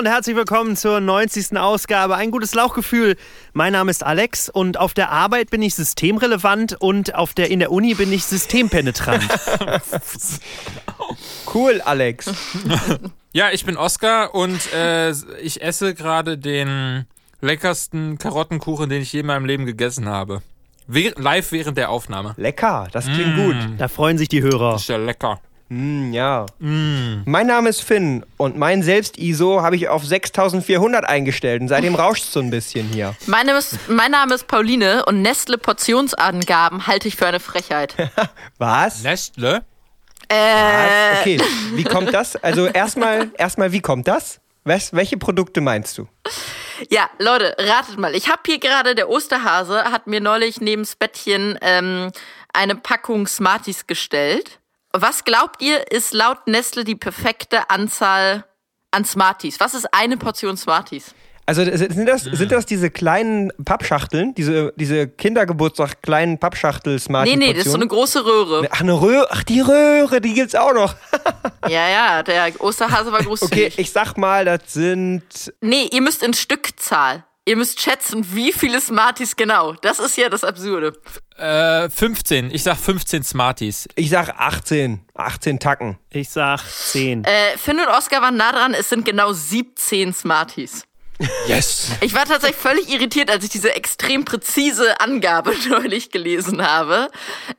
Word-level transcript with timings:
und 0.00 0.06
herzlich 0.06 0.34
willkommen 0.34 0.76
zur 0.76 0.98
90. 0.98 1.58
Ausgabe. 1.58 2.16
Ein 2.16 2.30
gutes 2.30 2.54
Lauchgefühl. 2.54 3.16
Mein 3.52 3.74
Name 3.74 3.90
ist 3.90 4.02
Alex 4.02 4.48
und 4.48 4.78
auf 4.78 4.94
der 4.94 5.10
Arbeit 5.10 5.50
bin 5.50 5.60
ich 5.60 5.74
systemrelevant 5.74 6.80
und 6.80 7.14
auf 7.14 7.34
der, 7.34 7.50
in 7.50 7.58
der 7.58 7.70
Uni 7.70 7.92
bin 7.92 8.10
ich 8.10 8.24
systempenetrant. 8.24 9.28
cool, 11.54 11.82
Alex. 11.84 12.32
ja, 13.34 13.50
ich 13.50 13.66
bin 13.66 13.76
Oskar 13.76 14.34
und 14.34 14.72
äh, 14.72 15.10
ich 15.42 15.60
esse 15.60 15.92
gerade 15.94 16.38
den 16.38 17.04
leckersten 17.42 18.16
Karottenkuchen, 18.16 18.88
den 18.88 19.02
ich 19.02 19.12
je 19.12 19.20
in 19.20 19.26
meinem 19.26 19.44
Leben 19.44 19.66
gegessen 19.66 20.08
habe. 20.08 20.40
We 20.86 21.12
live 21.18 21.52
während 21.52 21.76
der 21.76 21.90
Aufnahme. 21.90 22.32
Lecker, 22.38 22.88
das 22.90 23.04
klingt 23.04 23.36
mm. 23.36 23.44
gut. 23.44 23.56
Da 23.76 23.88
freuen 23.88 24.16
sich 24.16 24.30
die 24.30 24.40
Hörer. 24.40 24.72
Das 24.72 24.80
ist 24.80 24.88
ja 24.88 24.96
lecker. 24.96 25.42
Mm, 25.70 26.12
ja. 26.12 26.46
Mm. 26.58 27.22
Mein 27.26 27.46
Name 27.46 27.68
ist 27.68 27.82
Finn 27.82 28.26
und 28.36 28.56
mein 28.56 28.82
Selbst-ISO 28.82 29.62
habe 29.62 29.76
ich 29.76 29.88
auf 29.88 30.04
6400 30.04 31.04
eingestellt 31.04 31.62
und 31.62 31.68
seitdem 31.68 31.94
rauscht 31.94 32.24
es 32.24 32.32
so 32.32 32.40
ein 32.40 32.50
bisschen 32.50 32.88
hier. 32.88 33.14
Mein 33.26 33.46
Name, 33.46 33.60
ist, 33.60 33.88
mein 33.88 34.10
Name 34.10 34.34
ist 34.34 34.48
Pauline 34.48 35.04
und 35.06 35.22
Nestle 35.22 35.58
Portionsangaben 35.58 36.88
halte 36.88 37.06
ich 37.06 37.14
für 37.14 37.28
eine 37.28 37.38
Frechheit. 37.38 37.94
Was? 38.58 39.04
Nestle? 39.04 39.62
Äh. 40.28 40.34
Was? 40.34 41.20
Okay, 41.20 41.40
wie 41.74 41.84
kommt 41.84 42.12
das? 42.12 42.34
Also 42.34 42.66
erstmal, 42.66 43.30
erstmal, 43.38 43.70
wie 43.70 43.80
kommt 43.80 44.08
das? 44.08 44.40
Was, 44.64 44.92
welche 44.92 45.18
Produkte 45.18 45.60
meinst 45.60 45.96
du? 45.98 46.08
Ja, 46.88 47.08
Leute, 47.20 47.54
ratet 47.60 47.96
mal. 47.96 48.16
Ich 48.16 48.28
habe 48.28 48.40
hier 48.44 48.58
gerade, 48.58 48.96
der 48.96 49.08
Osterhase 49.08 49.84
hat 49.84 50.08
mir 50.08 50.20
neulich 50.20 50.60
neben's 50.60 50.96
Bettchen 50.96 51.56
ähm, 51.62 52.10
eine 52.52 52.74
Packung 52.74 53.28
Smarties 53.28 53.86
gestellt. 53.86 54.59
Was 54.92 55.24
glaubt 55.24 55.62
ihr, 55.62 55.90
ist 55.92 56.12
laut 56.12 56.46
Nestle 56.46 56.84
die 56.84 56.96
perfekte 56.96 57.70
Anzahl 57.70 58.44
an 58.90 59.04
Smarties? 59.04 59.60
Was 59.60 59.74
ist 59.74 59.92
eine 59.94 60.16
Portion 60.16 60.56
Smarties? 60.56 61.14
Also 61.46 61.64
sind 61.64 62.06
das, 62.06 62.22
sind 62.22 62.52
das 62.52 62.64
diese 62.64 62.90
kleinen 62.90 63.50
Pappschachteln, 63.64 64.34
diese, 64.36 64.72
diese 64.76 65.08
Kindergeburtstag 65.08 66.00
kleinen 66.00 66.38
Pappschachtel 66.38 66.98
Smarties? 67.00 67.36
Nee, 67.36 67.46
nee, 67.46 67.52
das 67.52 67.66
ist 67.66 67.72
so 67.72 67.76
eine 67.76 67.88
große 67.88 68.24
Röhre. 68.24 68.68
Ach, 68.70 68.80
eine 68.80 69.00
Röhre, 69.00 69.26
ach 69.30 69.42
die 69.42 69.60
Röhre, 69.60 70.20
die 70.20 70.34
gibt's 70.34 70.54
auch 70.54 70.72
noch. 70.72 70.94
ja, 71.68 71.88
ja, 71.88 72.22
der 72.22 72.52
Osterhase 72.60 73.10
war 73.10 73.20
großzügig. 73.24 73.72
Okay, 73.72 73.82
ich 73.82 73.90
sag 73.90 74.16
mal, 74.16 74.44
das 74.44 74.60
sind 74.68 75.52
Nee, 75.60 75.88
ihr 75.90 76.02
müsst 76.02 76.22
in 76.22 76.34
Stückzahl. 76.34 77.24
Ihr 77.46 77.56
müsst 77.56 77.80
schätzen, 77.80 78.24
wie 78.34 78.52
viele 78.52 78.80
Smarties 78.80 79.34
genau. 79.34 79.72
Das 79.72 79.98
ist 79.98 80.16
ja 80.16 80.28
das 80.28 80.44
Absurde. 80.44 80.92
Äh, 81.36 81.88
15. 81.88 82.50
Ich 82.50 82.62
sag 82.62 82.76
15 82.76 83.24
Smarties. 83.24 83.88
Ich 83.94 84.10
sag 84.10 84.28
18. 84.38 85.00
18 85.14 85.58
Tacken. 85.58 85.98
Ich 86.10 86.28
sag 86.28 86.60
10. 86.60 87.24
Äh, 87.24 87.56
Finn 87.56 87.80
und 87.80 87.88
Oscar 87.88 88.20
waren 88.20 88.36
nah 88.36 88.52
dran. 88.52 88.74
Es 88.74 88.90
sind 88.90 89.04
genau 89.04 89.32
17 89.32 90.12
Smarties. 90.12 90.84
Yes. 91.46 91.92
Ich 92.00 92.14
war 92.14 92.24
tatsächlich 92.24 92.56
völlig 92.56 92.90
irritiert, 92.90 93.30
als 93.30 93.44
ich 93.44 93.50
diese 93.50 93.74
extrem 93.74 94.24
präzise 94.24 95.00
Angabe 95.00 95.52
neulich 95.68 96.10
gelesen 96.10 96.66
habe. 96.66 97.08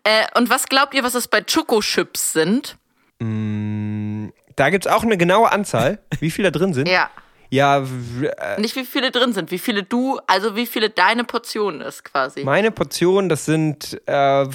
Äh, 0.04 0.26
und 0.38 0.50
was 0.50 0.68
glaubt 0.68 0.94
ihr, 0.94 1.04
was 1.04 1.16
es 1.16 1.28
bei 1.28 1.42
Choco-Chips 1.42 2.34
sind? 2.34 2.78
Mm, 3.20 4.30
da 4.56 4.70
gibt 4.70 4.86
es 4.86 4.92
auch 4.92 5.04
eine 5.04 5.18
genaue 5.18 5.52
Anzahl, 5.52 6.00
wie 6.20 6.32
viele 6.32 6.52
da 6.52 6.58
drin 6.58 6.74
sind. 6.74 6.88
Ja. 6.88 7.10
Ja, 7.52 7.80
äh, 7.80 8.62
nicht 8.62 8.78
wie 8.78 8.86
viele 8.86 9.12
drin 9.12 9.34
sind, 9.34 9.52
wie 9.52 9.60
viele 9.60 9.84
du, 9.84 10.20
also 10.26 10.56
wie 10.56 10.66
viele 10.66 10.90
deine 10.90 11.26
Portion 11.26 11.82
ist 11.82 12.06
quasi. 12.06 12.46
Meine 12.46 12.72
Portion, 12.72 13.28
das 13.28 13.44
sind 13.44 14.02
äh, 14.06 14.48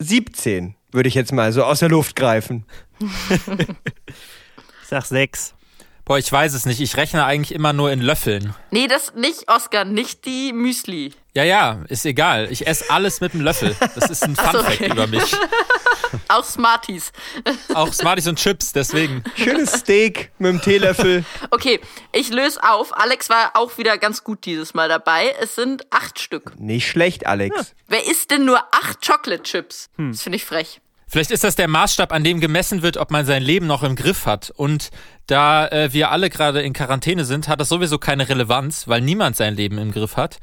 17, 0.00 0.74
würde 0.90 1.08
ich 1.08 1.14
jetzt 1.14 1.32
mal 1.32 1.52
so 1.52 1.62
aus 1.62 1.78
der 1.78 1.90
Luft 1.90 2.16
greifen. 2.16 2.66
ich 2.98 4.88
sag 4.88 5.04
6. 5.04 5.54
Boah, 6.04 6.18
ich 6.18 6.30
weiß 6.30 6.54
es 6.54 6.66
nicht. 6.66 6.80
Ich 6.80 6.96
rechne 6.96 7.24
eigentlich 7.24 7.54
immer 7.54 7.72
nur 7.72 7.92
in 7.92 8.00
Löffeln. 8.00 8.54
Nee, 8.70 8.88
das 8.88 9.14
nicht, 9.14 9.48
Oscar, 9.48 9.84
nicht 9.84 10.24
die 10.24 10.52
Müsli. 10.52 11.12
Ja, 11.34 11.44
ja, 11.44 11.84
ist 11.88 12.04
egal. 12.04 12.48
Ich 12.50 12.66
esse 12.66 12.90
alles 12.90 13.20
mit 13.20 13.32
einem 13.32 13.42
Löffel. 13.42 13.76
Das 13.94 14.10
ist 14.10 14.24
ein 14.24 14.34
Funfact 14.36 14.80
okay. 14.80 14.90
über 14.90 15.06
mich. 15.06 15.22
Auch 16.28 16.44
Smarties. 16.44 17.12
Auch 17.74 17.92
Smarties 17.92 18.26
und 18.26 18.38
Chips, 18.38 18.72
deswegen. 18.72 19.22
Schönes 19.36 19.72
Steak 19.72 20.32
mit 20.38 20.50
dem 20.50 20.60
Teelöffel. 20.60 21.24
Okay, 21.50 21.80
ich 22.12 22.30
löse 22.30 22.62
auf. 22.62 22.94
Alex 22.96 23.30
war 23.30 23.52
auch 23.54 23.78
wieder 23.78 23.96
ganz 23.96 24.24
gut 24.24 24.44
dieses 24.44 24.74
Mal 24.74 24.88
dabei. 24.88 25.34
Es 25.40 25.54
sind 25.54 25.86
acht 25.90 26.18
Stück. 26.18 26.58
Nicht 26.58 26.88
schlecht, 26.88 27.26
Alex. 27.26 27.56
Ja. 27.56 27.64
Wer 27.88 28.06
isst 28.06 28.30
denn 28.30 28.44
nur 28.44 28.58
acht 28.72 29.06
Chocolate 29.06 29.42
Chips? 29.42 29.88
Hm. 29.96 30.12
Das 30.12 30.22
finde 30.22 30.36
ich 30.36 30.44
frech. 30.44 30.80
Vielleicht 31.12 31.30
ist 31.30 31.44
das 31.44 31.56
der 31.56 31.68
Maßstab, 31.68 32.10
an 32.10 32.24
dem 32.24 32.40
gemessen 32.40 32.80
wird, 32.80 32.96
ob 32.96 33.10
man 33.10 33.26
sein 33.26 33.42
Leben 33.42 33.66
noch 33.66 33.82
im 33.82 33.96
Griff 33.96 34.24
hat. 34.24 34.50
Und 34.50 34.88
da 35.26 35.68
äh, 35.68 35.92
wir 35.92 36.10
alle 36.10 36.30
gerade 36.30 36.62
in 36.62 36.72
Quarantäne 36.72 37.26
sind, 37.26 37.48
hat 37.48 37.60
das 37.60 37.68
sowieso 37.68 37.98
keine 37.98 38.30
Relevanz, 38.30 38.88
weil 38.88 39.02
niemand 39.02 39.36
sein 39.36 39.54
Leben 39.54 39.76
im 39.76 39.92
Griff 39.92 40.16
hat, 40.16 40.38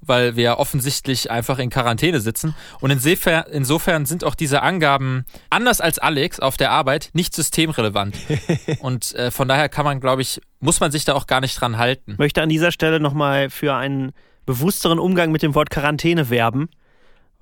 weil 0.00 0.36
wir 0.36 0.60
offensichtlich 0.60 1.32
einfach 1.32 1.58
in 1.58 1.70
Quarantäne 1.70 2.20
sitzen. 2.20 2.54
Und 2.78 2.92
insofern, 2.92 3.46
insofern 3.50 4.06
sind 4.06 4.22
auch 4.22 4.36
diese 4.36 4.62
Angaben, 4.62 5.24
anders 5.50 5.80
als 5.80 5.98
Alex 5.98 6.38
auf 6.38 6.56
der 6.56 6.70
Arbeit, 6.70 7.10
nicht 7.14 7.34
systemrelevant. 7.34 8.16
Und 8.78 9.16
äh, 9.16 9.32
von 9.32 9.48
daher 9.48 9.68
kann 9.68 9.84
man, 9.84 9.98
glaube 9.98 10.22
ich, 10.22 10.40
muss 10.60 10.78
man 10.78 10.92
sich 10.92 11.04
da 11.04 11.14
auch 11.14 11.26
gar 11.26 11.40
nicht 11.40 11.60
dran 11.60 11.78
halten. 11.78 12.12
Ich 12.12 12.18
möchte 12.18 12.42
an 12.42 12.48
dieser 12.48 12.70
Stelle 12.70 13.00
nochmal 13.00 13.50
für 13.50 13.74
einen 13.74 14.12
bewussteren 14.46 15.00
Umgang 15.00 15.32
mit 15.32 15.42
dem 15.42 15.56
Wort 15.56 15.70
Quarantäne 15.70 16.30
werben. 16.30 16.68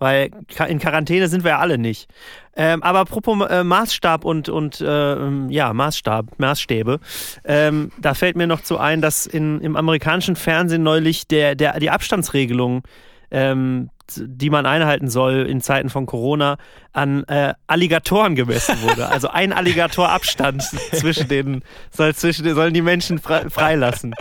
Weil 0.00 0.30
in 0.66 0.78
Quarantäne 0.78 1.28
sind 1.28 1.44
wir 1.44 1.50
ja 1.52 1.58
alle 1.58 1.76
nicht. 1.76 2.08
Ähm, 2.56 2.82
aber 2.82 3.00
apropos 3.00 3.48
äh, 3.48 3.62
Maßstab 3.62 4.24
und, 4.24 4.48
und 4.48 4.80
äh, 4.80 5.30
ja, 5.48 5.72
Maßstab, 5.72 6.38
Maßstäbe, 6.38 7.00
ähm, 7.44 7.92
da 8.00 8.14
fällt 8.14 8.34
mir 8.34 8.46
noch 8.46 8.62
zu 8.62 8.78
ein, 8.78 9.02
dass 9.02 9.26
in, 9.26 9.60
im 9.60 9.76
amerikanischen 9.76 10.36
Fernsehen 10.36 10.82
neulich 10.82 11.28
der, 11.28 11.54
der, 11.54 11.78
die 11.78 11.90
Abstandsregelung, 11.90 12.82
ähm, 13.30 13.90
die 14.16 14.48
man 14.48 14.64
einhalten 14.64 15.10
soll 15.10 15.46
in 15.46 15.60
Zeiten 15.60 15.90
von 15.90 16.06
Corona, 16.06 16.56
an 16.94 17.24
äh, 17.24 17.52
Alligatoren 17.66 18.34
gemessen 18.34 18.80
wurde. 18.80 19.08
Also 19.08 19.28
ein 19.28 19.52
Alligator 19.52 20.08
Abstand 20.08 20.62
zwischen 20.92 21.28
den, 21.28 21.62
soll, 21.90 22.14
zwischen, 22.14 22.52
sollen 22.54 22.72
die 22.72 22.82
Menschen 22.82 23.18
freilassen. 23.18 24.14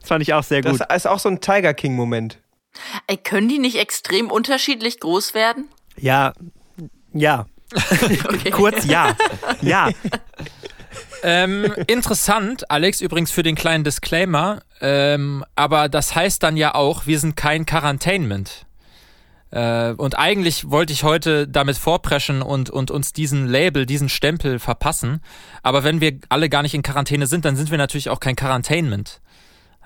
Das 0.00 0.08
fand 0.08 0.22
ich 0.22 0.32
auch 0.32 0.42
sehr 0.42 0.62
gut. 0.62 0.80
Das 0.80 0.96
ist 0.96 1.06
auch 1.06 1.18
so 1.18 1.28
ein 1.28 1.40
Tiger 1.42 1.74
King-Moment. 1.74 2.38
Ey, 3.06 3.16
können 3.16 3.48
die 3.48 3.58
nicht 3.58 3.76
extrem 3.76 4.30
unterschiedlich 4.30 5.00
groß 5.00 5.34
werden? 5.34 5.68
Ja, 5.96 6.32
ja. 7.12 7.46
Kurz 8.50 8.84
ja. 8.86 9.16
Ja. 9.60 9.90
Ähm, 11.22 11.72
interessant, 11.86 12.70
Alex, 12.70 13.00
übrigens 13.00 13.30
für 13.30 13.42
den 13.42 13.54
kleinen 13.54 13.84
Disclaimer. 13.84 14.60
Ähm, 14.80 15.44
aber 15.54 15.88
das 15.88 16.14
heißt 16.14 16.42
dann 16.42 16.56
ja 16.56 16.74
auch, 16.74 17.06
wir 17.06 17.18
sind 17.18 17.36
kein 17.36 17.66
Quarantainment. 17.66 18.66
Äh, 19.50 19.92
und 19.92 20.18
eigentlich 20.18 20.70
wollte 20.70 20.92
ich 20.92 21.02
heute 21.02 21.46
damit 21.48 21.76
vorpreschen 21.76 22.42
und, 22.42 22.70
und 22.70 22.90
uns 22.90 23.12
diesen 23.12 23.46
Label, 23.46 23.84
diesen 23.86 24.08
Stempel 24.08 24.58
verpassen. 24.58 25.20
Aber 25.62 25.84
wenn 25.84 26.00
wir 26.00 26.18
alle 26.28 26.48
gar 26.48 26.62
nicht 26.62 26.74
in 26.74 26.82
Quarantäne 26.82 27.26
sind, 27.26 27.44
dann 27.44 27.56
sind 27.56 27.70
wir 27.70 27.78
natürlich 27.78 28.08
auch 28.10 28.20
kein 28.20 28.36
Quarantainment. 28.36 29.20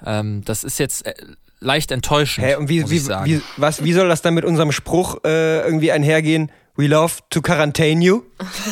Ähm, 0.04 0.42
das 0.44 0.64
ist 0.64 0.78
jetzt 0.78 1.06
äh, 1.06 1.14
leicht 1.64 1.90
enttäuschend. 1.90 2.46
Hä, 2.46 2.54
und 2.56 2.68
wie, 2.68 2.88
wie, 2.90 3.06
wie, 3.06 3.42
was, 3.56 3.82
wie 3.82 3.92
soll 3.92 4.08
das 4.08 4.22
dann 4.22 4.34
mit 4.34 4.44
unserem 4.44 4.70
Spruch 4.70 5.24
äh, 5.24 5.60
irgendwie 5.60 5.90
einhergehen? 5.90 6.52
We 6.76 6.88
love 6.88 7.14
to 7.30 7.40
quarantine 7.40 8.04
you. 8.04 8.22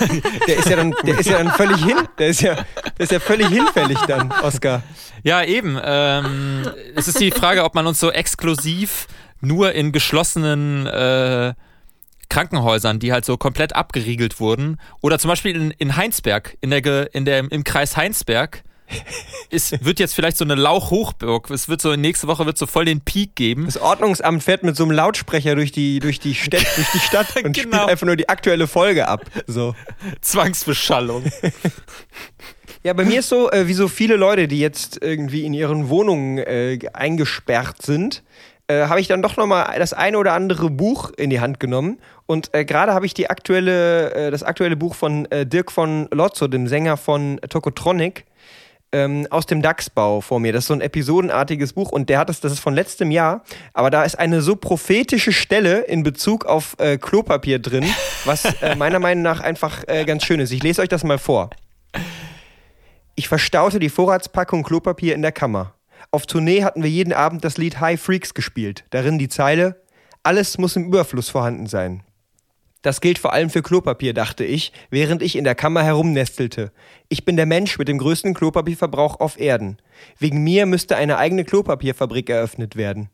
der 0.48 0.56
ist 0.56 0.68
ja 0.68 0.76
dann, 0.76 0.92
der 1.04 1.18
ist 1.18 1.28
ja 1.28 1.38
dann 1.38 1.52
völlig 1.52 1.84
hin, 1.84 1.96
der 2.18 2.28
ist 2.28 2.40
ja, 2.40 2.54
der 2.54 2.64
ist 2.98 3.12
ja 3.12 3.20
völlig 3.20 3.48
hinfällig 3.48 3.98
dann, 4.08 4.32
Oscar. 4.42 4.82
Ja, 5.22 5.44
eben. 5.44 5.78
Ähm, 5.82 6.68
es 6.96 7.06
ist 7.06 7.20
die 7.20 7.30
Frage, 7.30 7.62
ob 7.62 7.74
man 7.74 7.86
uns 7.86 8.00
so 8.00 8.10
exklusiv 8.10 9.06
nur 9.40 9.72
in 9.72 9.92
geschlossenen 9.92 10.86
äh, 10.86 11.54
Krankenhäusern, 12.28 12.98
die 12.98 13.12
halt 13.12 13.24
so 13.24 13.36
komplett 13.36 13.76
abgeriegelt 13.76 14.40
wurden, 14.40 14.78
oder 15.00 15.18
zum 15.18 15.28
Beispiel 15.28 15.54
in, 15.54 15.70
in 15.72 15.96
Heinsberg, 15.96 16.56
in 16.60 16.70
der, 16.70 17.14
in 17.14 17.24
der, 17.24 17.50
im 17.52 17.62
Kreis 17.62 17.96
Heinsberg, 17.96 18.64
es 19.50 19.72
wird 19.84 19.98
jetzt 19.98 20.14
vielleicht 20.14 20.36
so 20.36 20.44
eine 20.44 20.54
Lauchhochburg. 20.54 21.50
Es 21.50 21.68
wird 21.68 21.80
so 21.80 21.94
nächste 21.96 22.26
Woche 22.26 22.46
wird 22.46 22.58
so 22.58 22.66
voll 22.66 22.84
den 22.84 23.00
Peak 23.00 23.34
geben. 23.34 23.66
Das 23.66 23.78
Ordnungsamt 23.78 24.42
fährt 24.42 24.62
mit 24.62 24.76
so 24.76 24.84
einem 24.84 24.92
Lautsprecher 24.92 25.54
durch 25.54 25.72
die 25.72 25.98
durch 25.98 26.20
die, 26.20 26.34
Städt, 26.34 26.66
durch 26.76 26.90
die 26.92 26.98
Stadt 26.98 27.36
und 27.44 27.52
genau. 27.52 27.76
spielt 27.76 27.90
einfach 27.90 28.06
nur 28.06 28.16
die 28.16 28.28
aktuelle 28.28 28.66
Folge 28.66 29.08
ab. 29.08 29.24
So 29.46 29.74
Zwangsbeschallung. 30.20 31.24
Ja, 32.84 32.94
bei 32.94 33.04
mir 33.04 33.20
ist 33.20 33.28
so, 33.28 33.48
äh, 33.48 33.68
wie 33.68 33.74
so 33.74 33.86
viele 33.86 34.16
Leute, 34.16 34.48
die 34.48 34.58
jetzt 34.58 35.00
irgendwie 35.00 35.46
in 35.46 35.54
ihren 35.54 35.88
Wohnungen 35.88 36.38
äh, 36.38 36.80
eingesperrt 36.92 37.80
sind, 37.80 38.24
äh, 38.66 38.86
habe 38.88 39.00
ich 39.00 39.06
dann 39.06 39.22
doch 39.22 39.36
nochmal 39.36 39.78
das 39.78 39.92
eine 39.92 40.18
oder 40.18 40.32
andere 40.32 40.70
Buch 40.70 41.10
in 41.16 41.30
die 41.30 41.40
Hand 41.40 41.60
genommen. 41.60 41.98
Und 42.26 42.54
äh, 42.54 42.64
gerade 42.64 42.92
habe 42.92 43.06
ich 43.06 43.14
die 43.14 43.30
aktuelle, 43.30 44.12
äh, 44.14 44.30
das 44.30 44.42
aktuelle 44.42 44.76
Buch 44.76 44.94
von 44.94 45.30
äh, 45.30 45.46
Dirk 45.46 45.70
von 45.70 46.08
Lotzo, 46.10 46.48
dem 46.48 46.66
Sänger 46.66 46.96
von 46.96 47.40
Tokotronic, 47.48 48.24
ähm, 48.92 49.26
aus 49.30 49.46
dem 49.46 49.62
DAX-Bau 49.62 50.20
vor 50.20 50.40
mir. 50.40 50.52
Das 50.52 50.64
ist 50.64 50.68
so 50.68 50.74
ein 50.74 50.80
episodenartiges 50.80 51.72
Buch 51.72 51.90
und 51.90 52.08
der 52.08 52.18
hat 52.18 52.30
es, 52.30 52.40
das 52.40 52.52
ist 52.52 52.60
von 52.60 52.74
letztem 52.74 53.10
Jahr, 53.10 53.42
aber 53.72 53.90
da 53.90 54.04
ist 54.04 54.18
eine 54.18 54.42
so 54.42 54.56
prophetische 54.56 55.32
Stelle 55.32 55.80
in 55.80 56.02
Bezug 56.02 56.44
auf 56.44 56.76
äh, 56.78 56.98
Klopapier 56.98 57.58
drin, 57.58 57.84
was 58.24 58.44
äh, 58.62 58.74
meiner 58.76 58.98
Meinung 58.98 59.22
nach 59.22 59.40
einfach 59.40 59.84
äh, 59.88 60.04
ganz 60.04 60.24
schön 60.24 60.40
ist. 60.40 60.52
Ich 60.52 60.62
lese 60.62 60.82
euch 60.82 60.88
das 60.88 61.04
mal 61.04 61.18
vor. 61.18 61.50
Ich 63.14 63.28
verstaute 63.28 63.78
die 63.78 63.90
Vorratspackung 63.90 64.62
Klopapier 64.62 65.14
in 65.14 65.22
der 65.22 65.32
Kammer. 65.32 65.74
Auf 66.10 66.26
Tournee 66.26 66.62
hatten 66.62 66.82
wir 66.82 66.90
jeden 66.90 67.12
Abend 67.12 67.44
das 67.44 67.58
Lied 67.58 67.80
High 67.80 68.00
Freaks 68.00 68.34
gespielt. 68.34 68.84
Darin 68.90 69.18
die 69.18 69.28
Zeile: 69.28 69.82
Alles 70.22 70.58
muss 70.58 70.76
im 70.76 70.84
Überfluss 70.86 71.28
vorhanden 71.28 71.66
sein. 71.66 72.02
Das 72.82 73.00
gilt 73.00 73.18
vor 73.18 73.32
allem 73.32 73.48
für 73.48 73.62
Klopapier, 73.62 74.12
dachte 74.12 74.44
ich, 74.44 74.72
während 74.90 75.22
ich 75.22 75.36
in 75.36 75.44
der 75.44 75.54
Kammer 75.54 75.84
herumnestelte. 75.84 76.72
Ich 77.08 77.24
bin 77.24 77.36
der 77.36 77.46
Mensch 77.46 77.78
mit 77.78 77.86
dem 77.86 77.98
größten 77.98 78.34
Klopapierverbrauch 78.34 79.20
auf 79.20 79.38
Erden. 79.38 79.78
Wegen 80.18 80.42
mir 80.42 80.66
müsste 80.66 80.96
eine 80.96 81.16
eigene 81.16 81.44
Klopapierfabrik 81.44 82.28
eröffnet 82.28 82.74
werden. 82.74 83.08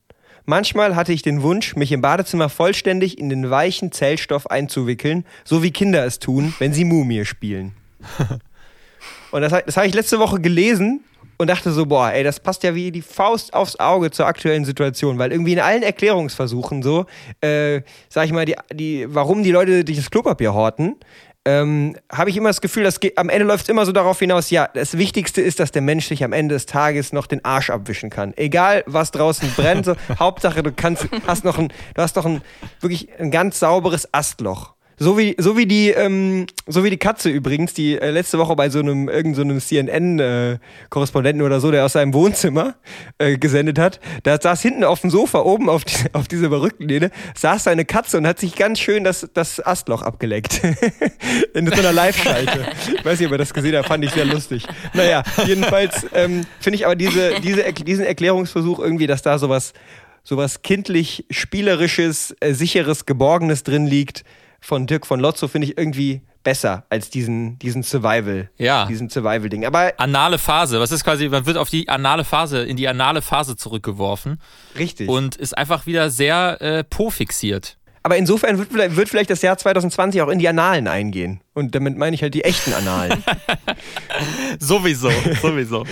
Manchmal 0.46 0.96
hatte 0.96 1.12
ich 1.12 1.20
den 1.20 1.42
Wunsch, 1.42 1.76
mich 1.76 1.92
im 1.92 2.00
Badezimmer 2.00 2.48
vollständig 2.48 3.18
in 3.18 3.28
den 3.28 3.50
weichen 3.50 3.92
Zellstoff 3.92 4.46
einzuwickeln, 4.46 5.26
so 5.44 5.62
wie 5.62 5.70
Kinder 5.70 6.06
es 6.06 6.18
tun, 6.18 6.54
wenn 6.58 6.72
sie 6.72 6.84
Mumie 6.84 7.26
spielen. 7.26 7.72
Und 9.30 9.42
das, 9.42 9.52
das 9.66 9.76
habe 9.76 9.86
ich 9.86 9.94
letzte 9.94 10.18
Woche 10.18 10.40
gelesen 10.40 11.04
und 11.38 11.48
dachte 11.48 11.70
so, 11.70 11.86
boah, 11.86 12.10
ey, 12.10 12.24
das 12.24 12.40
passt 12.40 12.62
ja 12.64 12.74
wie 12.74 12.90
die 12.90 13.02
Faust 13.02 13.54
aufs 13.54 13.78
Auge 13.78 14.10
zur 14.10 14.26
aktuellen 14.26 14.64
Situation, 14.64 15.18
weil 15.18 15.32
irgendwie 15.32 15.52
in 15.52 15.60
allen 15.60 15.82
Erklärungsversuchen 15.82 16.82
so, 16.82 17.06
äh, 17.40 17.82
sag 18.08 18.26
ich 18.26 18.32
mal, 18.32 18.44
die, 18.44 18.56
die, 18.72 19.06
warum 19.08 19.42
die 19.42 19.52
Leute 19.52 19.84
das 19.84 20.10
Klopapier 20.10 20.52
horten, 20.52 20.96
ähm, 21.44 21.96
habe 22.12 22.28
ich 22.28 22.36
immer 22.36 22.50
das 22.50 22.60
Gefühl, 22.60 22.82
dass 22.82 22.98
am 23.16 23.30
Ende 23.30 23.46
läuft 23.46 23.62
es 23.62 23.68
immer 23.70 23.86
so 23.86 23.92
darauf 23.92 24.18
hinaus, 24.18 24.50
ja, 24.50 24.68
das 24.74 24.98
Wichtigste 24.98 25.40
ist, 25.40 25.60
dass 25.60 25.70
der 25.70 25.80
Mensch 25.80 26.06
sich 26.06 26.22
am 26.22 26.34
Ende 26.34 26.54
des 26.54 26.66
Tages 26.66 27.12
noch 27.12 27.26
den 27.26 27.42
Arsch 27.44 27.70
abwischen 27.70 28.10
kann. 28.10 28.34
Egal, 28.36 28.82
was 28.86 29.12
draußen 29.12 29.50
brennt, 29.56 29.86
so, 29.86 29.94
Hauptsache, 30.18 30.62
du 30.62 30.72
kannst, 30.72 31.08
hast 31.26 31.44
noch 31.44 31.56
ein, 31.56 31.68
du 31.94 32.02
hast 32.02 32.16
noch 32.16 32.26
ein, 32.26 32.42
wirklich 32.80 33.08
ein 33.18 33.30
ganz 33.30 33.60
sauberes 33.60 34.12
Astloch. 34.12 34.74
So 35.00 35.16
wie, 35.16 35.36
so 35.38 35.56
wie 35.56 35.66
die, 35.66 35.90
ähm, 35.90 36.46
so 36.66 36.82
wie 36.82 36.90
die 36.90 36.96
Katze 36.96 37.30
übrigens, 37.30 37.72
die 37.72 37.96
äh, 37.96 38.10
letzte 38.10 38.38
Woche 38.38 38.56
bei 38.56 38.68
so 38.68 38.80
einem, 38.80 39.08
irgendeinem 39.08 39.60
so 39.60 39.66
CNN-Korrespondenten 39.66 41.40
äh, 41.40 41.44
oder 41.44 41.60
so, 41.60 41.70
der 41.70 41.84
aus 41.84 41.92
seinem 41.92 42.12
Wohnzimmer 42.14 42.74
äh, 43.18 43.38
gesendet 43.38 43.78
hat, 43.78 44.00
da 44.24 44.40
saß 44.40 44.60
hinten 44.60 44.82
auf 44.82 45.00
dem 45.00 45.10
Sofa 45.10 45.40
oben 45.40 45.68
auf, 45.68 45.84
die, 45.84 45.94
auf 46.14 46.26
dieser 46.26 46.48
verrückten 46.48 46.88
Lehne, 46.88 47.10
saß 47.36 47.64
seine 47.64 47.84
Katze 47.84 48.18
und 48.18 48.26
hat 48.26 48.40
sich 48.40 48.56
ganz 48.56 48.80
schön 48.80 49.04
das, 49.04 49.28
das 49.34 49.64
Astloch 49.64 50.02
abgeleckt. 50.02 50.60
In 51.54 51.68
so 51.68 51.72
einer 51.74 51.92
Live-Schalte. 51.92 52.66
Ich 52.96 53.04
weiß 53.04 53.20
nicht, 53.20 53.28
ob 53.28 53.32
ihr 53.32 53.38
das 53.38 53.54
gesehen 53.54 53.76
habt, 53.76 53.86
fand 53.86 54.04
ich 54.04 54.10
sehr 54.10 54.24
lustig. 54.24 54.66
Naja, 54.94 55.22
jedenfalls 55.46 56.06
ähm, 56.12 56.44
finde 56.58 56.76
ich 56.76 56.86
aber 56.86 56.96
diese, 56.96 57.40
diese, 57.40 57.72
diesen 57.72 58.04
Erklärungsversuch 58.04 58.80
irgendwie, 58.80 59.06
dass 59.06 59.22
da 59.22 59.38
sowas, 59.38 59.74
sowas 60.24 60.62
kindlich, 60.62 61.24
spielerisches, 61.30 62.34
äh, 62.40 62.52
sicheres, 62.52 63.06
geborgenes 63.06 63.62
drin 63.62 63.86
liegt, 63.86 64.24
von 64.60 64.86
Dirk 64.86 65.06
von 65.06 65.20
Lotzo 65.20 65.48
finde 65.48 65.68
ich 65.68 65.78
irgendwie 65.78 66.22
besser 66.42 66.84
als 66.88 67.10
diesen, 67.10 67.58
diesen 67.58 67.82
Survival, 67.82 68.50
ja. 68.56 68.86
diesen 68.86 69.10
Survival-Ding. 69.10 69.66
Aber 69.66 69.92
anale 69.98 70.38
Phase, 70.38 70.80
was 70.80 70.92
ist 70.92 71.04
quasi, 71.04 71.28
man 71.28 71.46
wird 71.46 71.56
auf 71.56 71.68
die 71.68 71.88
anale 71.88 72.24
Phase, 72.24 72.62
in 72.62 72.76
die 72.76 72.88
anale 72.88 73.22
Phase 73.22 73.56
zurückgeworfen. 73.56 74.40
Richtig. 74.78 75.08
Und 75.08 75.36
ist 75.36 75.56
einfach 75.56 75.86
wieder 75.86 76.10
sehr 76.10 76.60
äh, 76.60 76.84
po-fixiert. 76.84 77.76
Aber 78.02 78.16
insofern 78.16 78.56
wird, 78.56 78.96
wird 78.96 79.08
vielleicht 79.08 79.28
das 79.28 79.42
Jahr 79.42 79.58
2020 79.58 80.22
auch 80.22 80.28
in 80.28 80.38
die 80.38 80.48
Annalen 80.48 80.88
eingehen. 80.88 81.42
Und 81.52 81.74
damit 81.74 81.98
meine 81.98 82.14
ich 82.14 82.22
halt 82.22 82.32
die 82.32 82.44
echten 82.44 82.72
Annalen. 82.72 83.22
sowieso, 84.58 85.10
sowieso. 85.42 85.84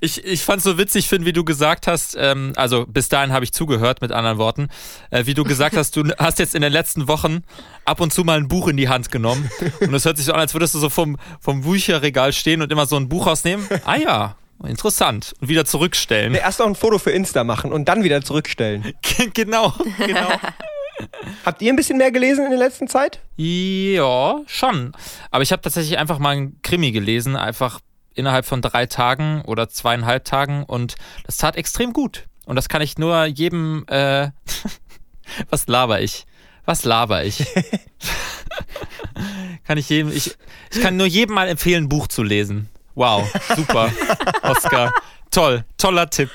Ich, 0.00 0.24
ich 0.24 0.42
fand 0.42 0.58
es 0.58 0.64
so 0.64 0.78
witzig, 0.78 1.08
Finn, 1.08 1.24
wie 1.24 1.32
du 1.32 1.44
gesagt 1.44 1.86
hast, 1.86 2.16
ähm, 2.18 2.52
also 2.56 2.86
bis 2.86 3.08
dahin 3.08 3.32
habe 3.32 3.44
ich 3.44 3.52
zugehört, 3.52 4.00
mit 4.00 4.12
anderen 4.12 4.38
Worten, 4.38 4.68
äh, 5.10 5.26
wie 5.26 5.34
du 5.34 5.44
gesagt 5.44 5.76
hast, 5.76 5.96
du 5.96 6.04
hast 6.18 6.38
jetzt 6.38 6.54
in 6.54 6.62
den 6.62 6.72
letzten 6.72 7.08
Wochen 7.08 7.42
ab 7.84 8.00
und 8.00 8.12
zu 8.12 8.24
mal 8.24 8.38
ein 8.38 8.48
Buch 8.48 8.68
in 8.68 8.76
die 8.76 8.88
Hand 8.88 9.10
genommen. 9.10 9.50
Und 9.80 9.94
es 9.94 10.04
hört 10.04 10.16
sich 10.16 10.26
so 10.26 10.32
an, 10.32 10.40
als 10.40 10.54
würdest 10.54 10.74
du 10.74 10.78
so 10.78 10.90
vom, 10.90 11.16
vom 11.40 11.62
Bücherregal 11.62 12.32
stehen 12.32 12.62
und 12.62 12.70
immer 12.70 12.86
so 12.86 12.96
ein 12.96 13.08
Buch 13.08 13.26
rausnehmen. 13.26 13.66
Ah 13.84 13.96
ja, 13.96 14.36
Interessant. 14.66 15.34
Und 15.40 15.48
wieder 15.48 15.64
zurückstellen. 15.64 16.32
Nee, 16.32 16.38
erst 16.38 16.58
noch 16.58 16.66
ein 16.66 16.74
Foto 16.74 16.98
für 16.98 17.12
Insta 17.12 17.44
machen 17.44 17.72
und 17.72 17.88
dann 17.88 18.02
wieder 18.02 18.22
zurückstellen. 18.22 18.92
genau, 19.34 19.72
genau. 19.98 20.30
Habt 21.44 21.62
ihr 21.62 21.72
ein 21.72 21.76
bisschen 21.76 21.96
mehr 21.96 22.10
gelesen 22.10 22.44
in 22.44 22.50
der 22.50 22.58
letzten 22.58 22.88
Zeit? 22.88 23.20
Ja, 23.36 24.40
schon. 24.46 24.92
Aber 25.30 25.42
ich 25.42 25.52
habe 25.52 25.62
tatsächlich 25.62 25.96
einfach 25.96 26.18
mal 26.18 26.30
einen 26.30 26.60
Krimi 26.62 26.90
gelesen, 26.90 27.36
einfach 27.36 27.78
innerhalb 28.14 28.46
von 28.46 28.62
drei 28.62 28.86
Tagen 28.86 29.42
oder 29.42 29.68
zweieinhalb 29.68 30.24
Tagen 30.24 30.64
und 30.64 30.96
das 31.24 31.36
tat 31.36 31.56
extrem 31.56 31.92
gut. 31.92 32.24
Und 32.46 32.56
das 32.56 32.68
kann 32.68 32.82
ich 32.82 32.98
nur 32.98 33.24
jedem, 33.26 33.84
äh, 33.88 34.30
was 35.50 35.66
laber 35.66 36.00
ich? 36.00 36.26
Was 36.64 36.84
laber 36.84 37.24
ich? 37.24 37.46
kann 39.66 39.78
ich 39.78 39.88
jedem, 39.88 40.12
ich, 40.12 40.36
ich 40.70 40.80
kann 40.80 40.96
nur 40.96 41.06
jedem 41.06 41.34
mal 41.34 41.48
empfehlen, 41.48 41.84
ein 41.84 41.88
Buch 41.88 42.08
zu 42.08 42.22
lesen. 42.22 42.68
Wow, 42.94 43.28
super, 43.54 43.92
Oscar. 44.42 44.92
Toll, 45.30 45.64
toller 45.76 46.08
Tipp. 46.08 46.30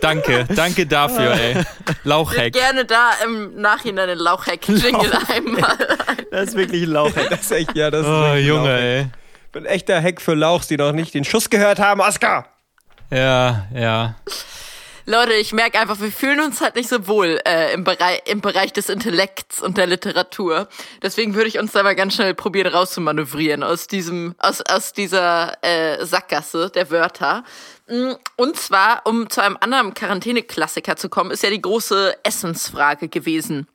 Danke, 0.00 0.46
danke 0.54 0.86
dafür, 0.86 1.32
ey. 1.32 1.64
Lauchhack. 2.04 2.46
Ich 2.46 2.52
gerne 2.52 2.84
da 2.84 3.10
im 3.24 3.60
Nachhinein 3.60 4.08
den 4.08 4.18
Lauchhack-Jingle 4.18 5.10
Lauch 5.10 5.28
einmal. 5.28 5.76
Das 6.30 6.50
ist 6.50 6.56
wirklich 6.56 6.84
ein 6.84 6.90
Lauchhack. 6.90 7.30
Das 7.30 7.40
ist 7.40 7.50
echt, 7.50 7.76
ja, 7.76 7.90
das 7.90 8.02
ist 8.02 8.06
Oh, 8.06 8.34
Junge, 8.34 8.78
ey. 8.78 9.06
Ein 9.54 9.64
echter 9.64 10.00
Hack 10.02 10.20
für 10.20 10.34
Lauchs, 10.34 10.68
die 10.68 10.76
noch 10.76 10.92
nicht 10.92 11.14
den 11.14 11.24
Schuss 11.24 11.50
gehört 11.50 11.78
haben, 11.78 12.00
Oscar. 12.00 12.48
Ja, 13.10 13.66
ja. 13.74 14.14
Leute, 15.06 15.32
ich 15.32 15.54
merke 15.54 15.80
einfach, 15.80 16.00
wir 16.00 16.12
fühlen 16.12 16.38
uns 16.40 16.60
halt 16.60 16.74
nicht 16.76 16.90
so 16.90 17.06
wohl 17.06 17.40
äh, 17.46 17.72
im, 17.72 17.82
Bereich, 17.82 18.20
im 18.26 18.42
Bereich 18.42 18.74
des 18.74 18.90
Intellekts 18.90 19.62
und 19.62 19.78
der 19.78 19.86
Literatur. 19.86 20.68
Deswegen 21.02 21.34
würde 21.34 21.48
ich 21.48 21.58
uns 21.58 21.72
da 21.72 21.82
mal 21.82 21.96
ganz 21.96 22.14
schnell 22.14 22.34
probieren 22.34 22.74
rauszumanövrieren 22.74 23.62
aus 23.62 23.86
diesem, 23.86 24.34
aus, 24.36 24.60
aus 24.60 24.92
dieser 24.92 25.56
äh, 25.64 26.04
Sackgasse 26.04 26.68
der 26.68 26.90
Wörter. 26.90 27.42
Mm, 27.88 28.12
und 28.36 28.56
zwar, 28.58 29.00
um 29.06 29.30
zu 29.30 29.42
einem 29.42 29.56
anderen 29.58 29.94
Quarantäne-Klassiker 29.94 30.96
zu 30.96 31.08
kommen, 31.08 31.30
ist 31.30 31.42
ja 31.42 31.48
die 31.48 31.62
große 31.62 32.14
Essensfrage 32.22 33.08
gewesen 33.08 33.66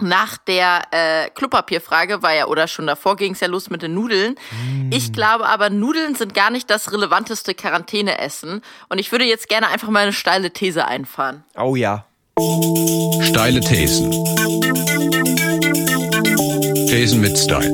nach 0.00 0.36
der 0.38 0.82
äh, 0.90 1.30
Klopapierfrage 1.30 2.22
war 2.22 2.34
ja, 2.34 2.46
oder 2.46 2.68
schon 2.68 2.86
davor 2.86 3.16
ging 3.16 3.32
es 3.32 3.40
ja 3.40 3.48
los 3.48 3.70
mit 3.70 3.82
den 3.82 3.94
Nudeln. 3.94 4.34
Mm. 4.50 4.92
Ich 4.92 5.12
glaube 5.12 5.46
aber, 5.46 5.70
Nudeln 5.70 6.14
sind 6.14 6.34
gar 6.34 6.50
nicht 6.50 6.70
das 6.70 6.92
relevanteste 6.92 7.54
Quarantäneessen. 7.54 8.62
Und 8.88 8.98
ich 8.98 9.12
würde 9.12 9.24
jetzt 9.24 9.48
gerne 9.48 9.68
einfach 9.68 9.88
mal 9.88 10.04
eine 10.04 10.12
steile 10.12 10.52
These 10.52 10.86
einfahren. 10.86 11.44
Oh 11.56 11.76
ja. 11.76 12.04
Steile 13.22 13.60
Thesen. 13.60 14.12
Thesen 16.86 17.20
mit 17.20 17.36
Style. 17.36 17.72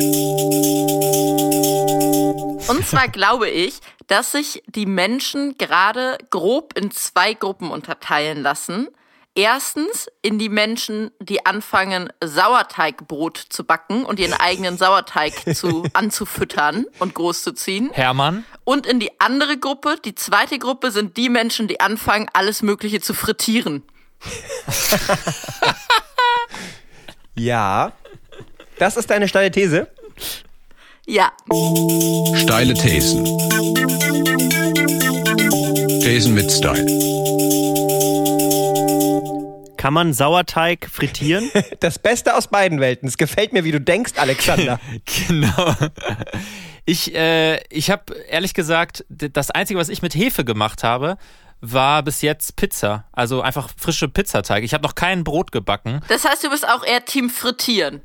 Und 2.68 2.86
zwar 2.88 3.08
glaube 3.08 3.50
ich, 3.50 3.80
dass 4.06 4.32
sich 4.32 4.62
die 4.66 4.86
Menschen 4.86 5.56
gerade 5.58 6.18
grob 6.30 6.78
in 6.78 6.90
zwei 6.90 7.34
Gruppen 7.34 7.70
unterteilen 7.70 8.42
lassen. 8.42 8.88
Erstens 9.36 10.06
in 10.22 10.38
die 10.38 10.48
Menschen, 10.48 11.10
die 11.18 11.44
anfangen, 11.44 12.08
Sauerteigbrot 12.22 13.36
zu 13.36 13.64
backen 13.64 14.04
und 14.04 14.20
ihren 14.20 14.32
eigenen 14.32 14.78
Sauerteig 14.78 15.32
zu, 15.56 15.84
anzufüttern 15.92 16.86
und 17.00 17.14
groß 17.14 17.42
zu 17.42 17.52
ziehen. 17.52 17.90
Hermann. 17.92 18.44
Und 18.62 18.86
in 18.86 19.00
die 19.00 19.10
andere 19.20 19.58
Gruppe, 19.58 19.96
die 20.04 20.14
zweite 20.14 20.60
Gruppe, 20.60 20.92
sind 20.92 21.16
die 21.16 21.28
Menschen, 21.28 21.66
die 21.66 21.80
anfangen, 21.80 22.28
alles 22.32 22.62
Mögliche 22.62 23.00
zu 23.00 23.12
frittieren. 23.12 23.82
ja. 27.34 27.92
Das 28.78 28.96
ist 28.96 29.10
deine 29.10 29.28
steile 29.28 29.50
These? 29.50 29.88
Ja. 31.06 31.32
Steile 32.36 32.74
Thesen. 32.74 33.24
Thesen 36.00 36.34
mit 36.34 36.52
Style. 36.52 37.13
Kann 39.84 39.92
man 39.92 40.14
Sauerteig 40.14 40.88
frittieren? 40.90 41.50
Das 41.80 41.98
Beste 41.98 42.34
aus 42.34 42.48
beiden 42.48 42.80
Welten. 42.80 43.06
Es 43.06 43.18
gefällt 43.18 43.52
mir, 43.52 43.64
wie 43.64 43.70
du 43.70 43.82
denkst, 43.82 44.12
Alexander. 44.16 44.80
genau. 45.28 45.74
Ich, 46.86 47.14
äh, 47.14 47.62
ich 47.68 47.90
habe 47.90 48.14
ehrlich 48.30 48.54
gesagt, 48.54 49.04
das 49.10 49.50
Einzige, 49.50 49.78
was 49.78 49.90
ich 49.90 50.00
mit 50.00 50.14
Hefe 50.14 50.42
gemacht 50.42 50.84
habe, 50.84 51.18
war 51.60 52.02
bis 52.02 52.22
jetzt 52.22 52.56
Pizza. 52.56 53.04
Also 53.12 53.42
einfach 53.42 53.68
frische 53.76 54.08
Pizzateig. 54.08 54.64
Ich 54.64 54.72
habe 54.72 54.82
noch 54.82 54.94
kein 54.94 55.22
Brot 55.22 55.52
gebacken. 55.52 56.00
Das 56.08 56.24
heißt, 56.24 56.42
du 56.44 56.48
bist 56.48 56.66
auch 56.66 56.82
eher 56.82 57.04
Team 57.04 57.28
Frittieren. 57.28 58.00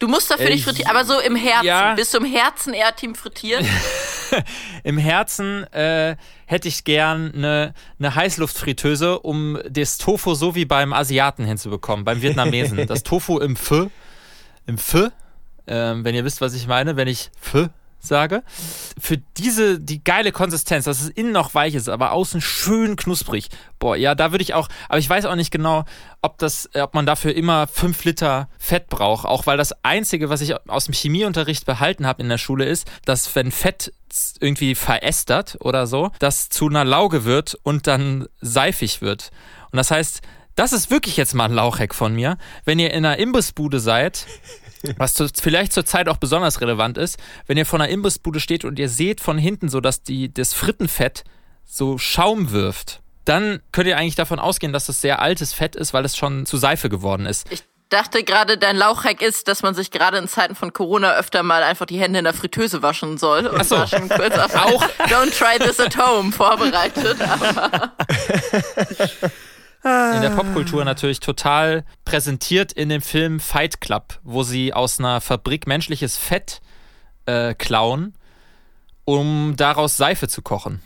Du 0.00 0.08
musst 0.08 0.30
dafür 0.30 0.48
äh, 0.48 0.50
nicht 0.50 0.64
frittieren, 0.64 0.90
aber 0.90 1.06
so 1.06 1.18
im 1.20 1.36
Herzen. 1.36 1.66
Ja. 1.66 1.94
Bist 1.94 2.12
du 2.12 2.18
im 2.18 2.26
Herzen 2.26 2.74
eher 2.74 2.94
Team 2.94 3.14
Frittieren? 3.14 3.66
Im 4.84 4.98
Herzen 4.98 5.64
äh, 5.72 6.16
hätte 6.46 6.68
ich 6.68 6.84
gern 6.84 7.32
eine, 7.34 7.74
eine 7.98 8.14
Heißluftfritteuse, 8.14 9.18
um 9.20 9.58
das 9.68 9.98
Tofu 9.98 10.34
so 10.34 10.54
wie 10.54 10.64
beim 10.64 10.92
Asiaten 10.92 11.44
hinzubekommen, 11.44 12.04
beim 12.04 12.22
Vietnamesen. 12.22 12.78
Das 12.88 13.02
Tofu 13.02 13.38
im 13.38 13.56
Pho, 13.56 13.90
im 14.66 14.78
Pho, 14.78 15.08
äh, 15.66 15.94
wenn 15.96 16.14
ihr 16.14 16.24
wisst, 16.24 16.40
was 16.40 16.54
ich 16.54 16.66
meine, 16.66 16.96
wenn 16.96 17.08
ich 17.08 17.30
Pho 17.40 17.68
sage. 18.00 18.42
Für 18.98 19.18
diese, 19.36 19.80
die 19.80 20.02
geile 20.02 20.32
Konsistenz, 20.32 20.84
dass 20.84 21.00
es 21.00 21.08
innen 21.08 21.32
noch 21.32 21.54
weich 21.54 21.74
ist, 21.74 21.88
aber 21.88 22.12
außen 22.12 22.40
schön 22.40 22.96
knusprig. 22.96 23.48
Boah, 23.78 23.96
ja, 23.96 24.14
da 24.14 24.32
würde 24.32 24.42
ich 24.42 24.54
auch, 24.54 24.68
aber 24.88 24.98
ich 24.98 25.08
weiß 25.08 25.24
auch 25.26 25.34
nicht 25.34 25.50
genau, 25.50 25.84
ob 26.22 26.38
das, 26.38 26.68
äh, 26.74 26.80
ob 26.80 26.94
man 26.94 27.06
dafür 27.06 27.34
immer 27.34 27.66
fünf 27.66 28.04
Liter 28.04 28.48
Fett 28.58 28.88
braucht. 28.88 29.26
Auch 29.26 29.46
weil 29.46 29.56
das 29.56 29.84
Einzige, 29.84 30.30
was 30.30 30.40
ich 30.40 30.54
aus 30.68 30.86
dem 30.86 30.94
Chemieunterricht 30.94 31.66
behalten 31.66 32.06
habe 32.06 32.22
in 32.22 32.28
der 32.28 32.38
Schule, 32.38 32.64
ist, 32.64 32.90
dass 33.04 33.34
wenn 33.34 33.50
Fett 33.50 33.92
irgendwie 34.40 34.74
verästert 34.74 35.58
oder 35.60 35.86
so, 35.86 36.10
das 36.18 36.48
zu 36.48 36.68
einer 36.68 36.84
Lauge 36.84 37.24
wird 37.24 37.58
und 37.62 37.86
dann 37.86 38.26
seifig 38.40 39.02
wird. 39.02 39.30
Und 39.70 39.76
das 39.76 39.90
heißt, 39.90 40.22
das 40.54 40.72
ist 40.72 40.90
wirklich 40.90 41.16
jetzt 41.16 41.34
mal 41.34 41.44
ein 41.44 41.52
Lauchhack 41.52 41.94
von 41.94 42.14
mir. 42.14 42.36
Wenn 42.64 42.80
ihr 42.80 42.92
in 42.92 43.04
einer 43.04 43.18
Imbissbude 43.18 43.78
seid, 43.78 44.26
was 44.96 45.14
zu, 45.14 45.28
vielleicht 45.28 45.72
zur 45.72 45.84
Zeit 45.84 46.08
auch 46.08 46.18
besonders 46.18 46.60
relevant 46.60 46.98
ist, 46.98 47.18
wenn 47.46 47.56
ihr 47.56 47.66
vor 47.66 47.80
einer 47.80 47.88
Imbissbude 47.88 48.40
steht 48.40 48.64
und 48.64 48.78
ihr 48.78 48.88
seht 48.88 49.20
von 49.20 49.38
hinten 49.38 49.68
so, 49.68 49.80
dass 49.80 50.02
die, 50.02 50.32
das 50.32 50.54
Frittenfett 50.54 51.24
so 51.64 51.98
Schaum 51.98 52.50
wirft, 52.50 53.00
dann 53.24 53.60
könnt 53.72 53.88
ihr 53.88 53.98
eigentlich 53.98 54.14
davon 54.14 54.38
ausgehen, 54.38 54.72
dass 54.72 54.86
das 54.86 55.00
sehr 55.00 55.20
altes 55.20 55.52
Fett 55.52 55.76
ist, 55.76 55.92
weil 55.92 56.04
es 56.04 56.16
schon 56.16 56.46
zu 56.46 56.56
Seife 56.56 56.88
geworden 56.88 57.26
ist. 57.26 57.46
Ich 57.50 57.62
dachte 57.90 58.22
gerade, 58.22 58.58
dein 58.58 58.76
Lauchhack 58.76 59.22
ist, 59.22 59.48
dass 59.48 59.62
man 59.62 59.74
sich 59.74 59.90
gerade 59.90 60.18
in 60.18 60.28
Zeiten 60.28 60.54
von 60.54 60.72
Corona 60.72 61.14
öfter 61.14 61.42
mal 61.42 61.62
einfach 61.62 61.86
die 61.86 61.98
Hände 61.98 62.18
in 62.18 62.24
der 62.24 62.34
Fritteuse 62.34 62.82
waschen 62.82 63.18
soll. 63.18 63.46
Und 63.46 63.64
so. 63.64 63.76
war 63.76 63.86
schon 63.86 64.08
kurz 64.08 64.36
auf 64.38 64.54
Auch. 64.54 64.82
Don't 65.08 65.36
try 65.36 65.58
this 65.58 65.80
at 65.80 65.96
home 65.96 66.32
vorbereitet. 66.32 67.18
In 69.84 70.22
der 70.22 70.30
Popkultur 70.30 70.84
natürlich 70.84 71.20
total 71.20 71.84
präsentiert 72.04 72.72
in 72.72 72.88
dem 72.88 73.00
Film 73.00 73.38
Fight 73.38 73.80
Club, 73.80 74.18
wo 74.24 74.42
sie 74.42 74.74
aus 74.74 74.98
einer 74.98 75.20
Fabrik 75.20 75.66
menschliches 75.66 76.16
Fett 76.16 76.60
äh, 77.26 77.54
klauen, 77.54 78.14
um 79.04 79.54
daraus 79.56 79.96
Seife 79.96 80.26
zu 80.28 80.42
kochen. 80.42 80.82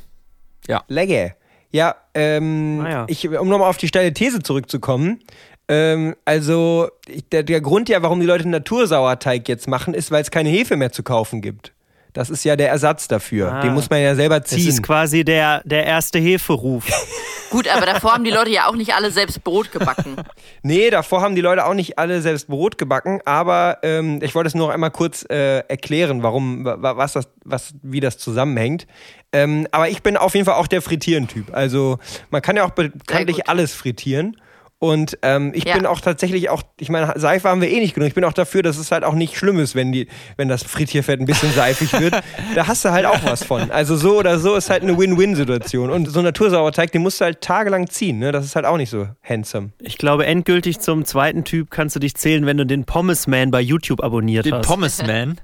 Legge. 0.89 1.35
Ja, 1.71 1.97
ähm, 2.15 2.83
Ah 2.85 2.91
ja. 2.91 3.05
Ich, 3.09 3.27
um 3.27 3.49
nochmal 3.49 3.71
auf 3.71 3.79
die 3.79 3.89
steile 3.89 4.13
These 4.13 4.43
zurückzukommen. 4.43 5.21
Ähm, 5.69 6.15
also, 6.27 6.91
ich, 7.09 7.27
der, 7.31 7.43
der 7.45 7.61
Grund 7.63 7.89
ja, 7.89 8.03
warum 8.03 8.21
die 8.21 8.27
Leute 8.27 8.47
Natursauerteig 8.49 9.49
jetzt 9.49 9.69
machen, 9.69 9.95
ist, 9.95 10.11
weil 10.11 10.21
es 10.23 10.31
keine 10.31 10.51
Hefe 10.51 10.77
mehr 10.77 10.93
zu 10.93 11.03
kaufen 11.03 11.41
gibt. 11.41 11.73
Das 12.13 12.29
ist 12.31 12.45
ja 12.45 12.57
der 12.57 12.69
Ersatz 12.69 13.09
dafür. 13.09 13.53
Ah. 13.53 13.61
Den 13.63 13.73
muss 13.75 13.89
man 13.89 14.01
ja 14.03 14.15
selber 14.15 14.41
Das 14.41 14.51
ziehen. 14.51 14.69
ist 14.69 14.83
quasi 14.83 15.25
der, 15.25 15.63
der 15.65 15.85
erste 15.87 16.19
Heferuf. 16.19 16.85
gut, 17.51 17.67
aber 17.69 17.87
davor 17.87 18.13
haben 18.13 18.25
die 18.25 18.31
Leute 18.31 18.51
ja 18.51 18.67
auch 18.69 18.75
nicht 18.77 18.95
alle 18.95 19.11
selbst 19.11 19.43
Brot 19.45 19.73
gebacken. 19.73 20.17
Nee, 20.65 20.91
davor 20.91 21.23
haben 21.23 21.35
die 21.35 21.41
Leute 21.41 21.65
auch 21.67 21.75
nicht 21.75 21.99
alle 21.99 22.23
selbst 22.23 22.47
Brot 22.47 22.79
gebacken, 22.79 23.21
aber 23.25 23.79
ähm, 23.83 24.21
ich 24.23 24.35
wollte 24.37 24.47
es 24.47 24.55
nur 24.55 24.69
noch 24.69 24.75
einmal 24.75 24.93
kurz 24.93 25.25
äh, 25.29 25.59
erklären, 25.67 26.23
warum, 26.23 26.65
wa- 26.65 26.77
wa- 26.81 26.97
was 26.97 27.15
das, 27.15 27.29
was, 27.45 27.75
wie 27.83 27.99
das 27.99 28.17
zusammenhängt. 28.19 28.87
Ähm, 29.33 29.67
aber 29.73 29.89
ich 29.89 30.05
bin 30.05 30.17
auf 30.17 30.35
jeden 30.35 30.45
Fall 30.47 30.55
auch 30.55 30.69
der 30.69 30.81
Frittieren-Typ. 30.81 31.53
Also 31.53 31.99
man 32.31 32.43
kann 32.43 32.55
ja 32.57 32.65
auch 32.65 32.71
bekanntlich 32.71 33.49
alles 33.49 33.75
frittieren. 33.75 34.37
Und 34.83 35.17
ähm, 35.23 35.53
ich 35.55 35.63
Ja. 35.65 35.77
bin 35.77 35.87
auch 35.87 36.01
tatsächlich 36.01 36.51
auch, 36.51 36.65
ich 36.81 36.89
meine, 36.89 37.13
Seife 37.15 37.49
haben 37.49 37.61
wir 37.61 37.71
eh 37.71 37.79
nicht 37.79 37.95
genug. 37.95 38.09
Ich 38.09 38.15
bin 38.17 38.25
auch 38.25 38.33
dafür, 38.33 38.65
dass 38.65 38.79
es 38.79 38.91
halt 38.91 39.05
auch 39.05 39.15
nicht 39.15 39.37
schlimm 39.37 39.61
ist, 39.61 39.77
wenn 39.77 39.93
die, 39.93 40.09
wenn 40.37 40.49
das 40.49 40.65
Frittierfett 40.65 41.21
ein 41.21 41.25
bisschen 41.27 41.53
seifig 41.53 41.93
wird. 42.01 42.15
Da 42.57 42.67
hast 42.67 42.85
du 42.85 42.91
halt 42.91 43.07
auch 43.07 43.23
was 43.23 43.45
von. 43.45 43.71
Also 43.71 43.97
so 43.97 44.19
oder 44.19 44.41
so 44.41 44.57
ist 44.57 44.71
halt 44.71 44.83
eine 44.83 44.99
Win-Win-Situation. 44.99 45.89
Und 45.89 46.07
so 46.11 46.19
ein 46.19 46.25
Natursauerteig, 46.25 46.91
den 46.91 47.03
musst 47.03 47.21
du 47.21 47.27
halt 47.27 47.41
tagelang 47.43 47.89
ziehen. 47.91 48.19
Ne? 48.19 48.33
Das 48.33 48.45
ist 48.45 48.57
halt 48.57 48.67
auch 48.67 48.77
nicht 48.77 48.91
so 48.91 49.07
handsome. 49.23 49.71
Ich 49.79 49.99
glaube, 49.99 50.27
endgültig 50.27 50.81
zum 50.81 51.05
zweiten 51.05 51.45
Typ 51.45 51.71
kannst 51.71 51.95
du 51.95 52.01
dich 52.01 52.17
zählen, 52.17 52.45
wenn 52.45 52.57
du 52.57 52.67
den 52.67 52.85
Pommesman 52.85 53.53
bei 53.53 53.61
YouTube 53.61 54.03
abonniert 54.03 54.47
Den 54.47 54.55
hast. 54.55 54.67
Pommes 54.67 55.01
Man. 55.07 55.41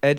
Äh, 0.00 0.16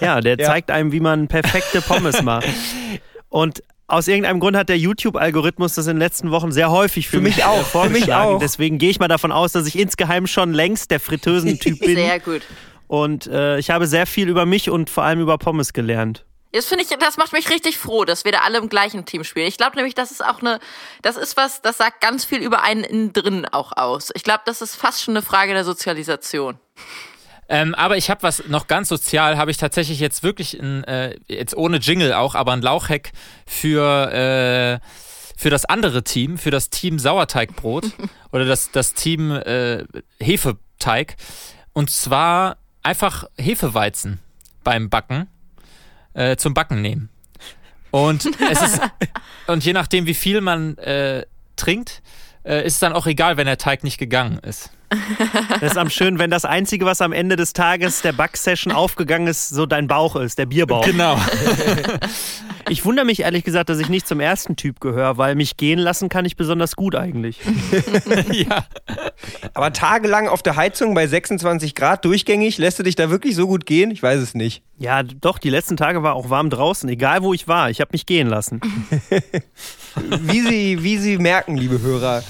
Ja, 0.00 0.22
der 0.22 0.36
Ja. 0.40 0.46
zeigt 0.46 0.70
einem, 0.70 0.92
wie 0.92 1.00
man 1.00 1.28
perfekte 1.28 1.82
Pommes 1.82 2.22
macht. 2.22 2.48
Und 3.28 3.62
aus 3.88 4.08
irgendeinem 4.08 4.40
Grund 4.40 4.56
hat 4.56 4.68
der 4.68 4.78
YouTube-Algorithmus 4.78 5.74
das 5.74 5.86
in 5.86 5.94
den 5.94 5.98
letzten 6.00 6.30
Wochen 6.30 6.50
sehr 6.52 6.70
häufig 6.70 7.06
für, 7.08 7.16
Für 7.18 7.22
mich 7.22 7.36
mich, 7.36 7.44
auch, 7.44 7.60
äh, 7.60 7.64
für 7.64 7.78
mich 7.78 7.90
vorgeschlagen. 8.04 8.34
auch. 8.36 8.38
Deswegen 8.38 8.78
gehe 8.78 8.90
ich 8.90 8.98
mal 8.98 9.08
davon 9.08 9.32
aus, 9.32 9.52
dass 9.52 9.66
ich 9.66 9.78
insgeheim 9.78 10.26
schon 10.26 10.52
längst 10.52 10.90
der 10.90 11.00
Fritteusen-Typ 11.00 11.78
bin. 11.80 11.96
Sehr 11.96 12.20
gut. 12.20 12.42
Und 12.88 13.26
äh, 13.26 13.58
ich 13.58 13.70
habe 13.70 13.86
sehr 13.86 14.06
viel 14.06 14.28
über 14.28 14.46
mich 14.46 14.70
und 14.70 14.90
vor 14.90 15.04
allem 15.04 15.20
über 15.20 15.38
Pommes 15.38 15.72
gelernt. 15.72 16.24
Das 16.52 16.66
finde 16.66 16.84
ich, 16.84 16.96
das 16.98 17.16
macht 17.18 17.32
mich 17.32 17.50
richtig 17.50 17.76
froh, 17.76 18.04
dass 18.04 18.24
wir 18.24 18.32
da 18.32 18.38
alle 18.38 18.58
im 18.58 18.68
gleichen 18.68 19.04
Team 19.04 19.24
spielen. 19.24 19.46
Ich 19.46 19.58
glaube 19.58 19.76
nämlich, 19.76 19.94
das 19.94 20.10
ist 20.10 20.24
auch 20.24 20.40
eine, 20.40 20.58
das 21.02 21.16
ist 21.16 21.36
was, 21.36 21.60
das 21.60 21.76
sagt 21.76 22.00
ganz 22.00 22.24
viel 22.24 22.38
über 22.38 22.62
einen 22.62 22.82
innen 22.82 23.12
drin 23.12 23.46
auch 23.50 23.72
aus. 23.76 24.10
Ich 24.14 24.22
glaube, 24.22 24.40
das 24.46 24.62
ist 24.62 24.74
fast 24.74 25.02
schon 25.02 25.16
eine 25.16 25.22
Frage 25.26 25.52
der 25.52 25.64
Sozialisation. 25.64 26.58
Ähm, 27.48 27.74
aber 27.74 27.96
ich 27.96 28.10
habe 28.10 28.22
was 28.22 28.48
noch 28.48 28.66
ganz 28.66 28.88
sozial, 28.88 29.38
habe 29.38 29.50
ich 29.50 29.56
tatsächlich 29.56 30.00
jetzt 30.00 30.22
wirklich, 30.22 30.54
ein, 30.60 30.84
äh, 30.84 31.16
jetzt 31.28 31.56
ohne 31.56 31.78
Jingle 31.78 32.12
auch, 32.12 32.34
aber 32.34 32.52
ein 32.52 32.62
Lauchhack 32.62 33.12
für, 33.46 34.12
äh, 34.12 34.86
für 35.36 35.50
das 35.50 35.64
andere 35.64 36.02
Team, 36.02 36.38
für 36.38 36.50
das 36.50 36.70
Team 36.70 36.98
Sauerteigbrot 36.98 37.84
oder 38.32 38.44
das, 38.44 38.72
das 38.72 38.94
Team 38.94 39.30
äh, 39.30 39.84
Hefeteig. 40.18 41.16
Und 41.72 41.90
zwar 41.90 42.56
einfach 42.82 43.24
Hefeweizen 43.38 44.20
beim 44.64 44.90
Backen 44.90 45.28
äh, 46.14 46.36
zum 46.36 46.54
Backen 46.54 46.82
nehmen. 46.82 47.10
Und 47.90 48.26
es 48.50 48.62
ist, 48.62 48.80
und 49.46 49.64
je 49.64 49.72
nachdem, 49.72 50.06
wie 50.06 50.14
viel 50.14 50.40
man 50.40 50.76
äh, 50.78 51.26
trinkt, 51.56 52.02
äh, 52.44 52.66
ist 52.66 52.74
es 52.74 52.78
dann 52.80 52.92
auch 52.92 53.06
egal, 53.06 53.36
wenn 53.36 53.46
der 53.46 53.58
Teig 53.58 53.84
nicht 53.84 53.98
gegangen 53.98 54.38
ist. 54.40 54.70
Das 55.60 55.72
ist 55.72 55.78
am 55.78 55.90
schön, 55.90 56.18
wenn 56.18 56.30
das 56.30 56.44
Einzige, 56.44 56.84
was 56.84 57.00
am 57.00 57.12
Ende 57.12 57.36
des 57.36 57.52
Tages 57.52 58.02
der 58.02 58.12
Backsession 58.12 58.72
aufgegangen 58.72 59.26
ist, 59.26 59.48
so 59.48 59.66
dein 59.66 59.86
Bauch 59.86 60.16
ist, 60.16 60.38
der 60.38 60.46
Bierbauch. 60.46 60.84
Genau. 60.84 61.18
Ich 62.68 62.84
wundere 62.84 63.06
mich 63.06 63.20
ehrlich 63.20 63.44
gesagt, 63.44 63.68
dass 63.68 63.78
ich 63.78 63.88
nicht 63.88 64.08
zum 64.08 64.18
ersten 64.18 64.56
Typ 64.56 64.80
gehöre, 64.80 65.18
weil 65.18 65.36
mich 65.36 65.56
gehen 65.56 65.78
lassen 65.78 66.08
kann 66.08 66.24
ich 66.24 66.34
besonders 66.36 66.74
gut 66.74 66.96
eigentlich. 66.96 67.38
ja. 68.32 68.66
Aber 69.54 69.72
tagelang 69.72 70.26
auf 70.26 70.42
der 70.42 70.56
Heizung 70.56 70.92
bei 70.92 71.06
26 71.06 71.76
Grad 71.76 72.04
durchgängig, 72.04 72.58
lässt 72.58 72.80
du 72.80 72.82
dich 72.82 72.96
da 72.96 73.08
wirklich 73.08 73.36
so 73.36 73.46
gut 73.46 73.66
gehen? 73.66 73.92
Ich 73.92 74.02
weiß 74.02 74.20
es 74.20 74.34
nicht. 74.34 74.64
Ja, 74.78 75.04
doch, 75.04 75.38
die 75.38 75.50
letzten 75.50 75.76
Tage 75.76 76.02
war 76.02 76.14
auch 76.14 76.28
warm 76.28 76.50
draußen, 76.50 76.88
egal 76.88 77.22
wo 77.22 77.32
ich 77.32 77.46
war. 77.46 77.70
Ich 77.70 77.80
habe 77.80 77.90
mich 77.92 78.04
gehen 78.04 78.26
lassen. 78.26 78.60
Wie 80.22 80.40
Sie, 80.40 80.82
wie 80.82 80.98
Sie 80.98 81.18
merken, 81.18 81.56
liebe 81.56 81.80
Hörer, 81.80 82.24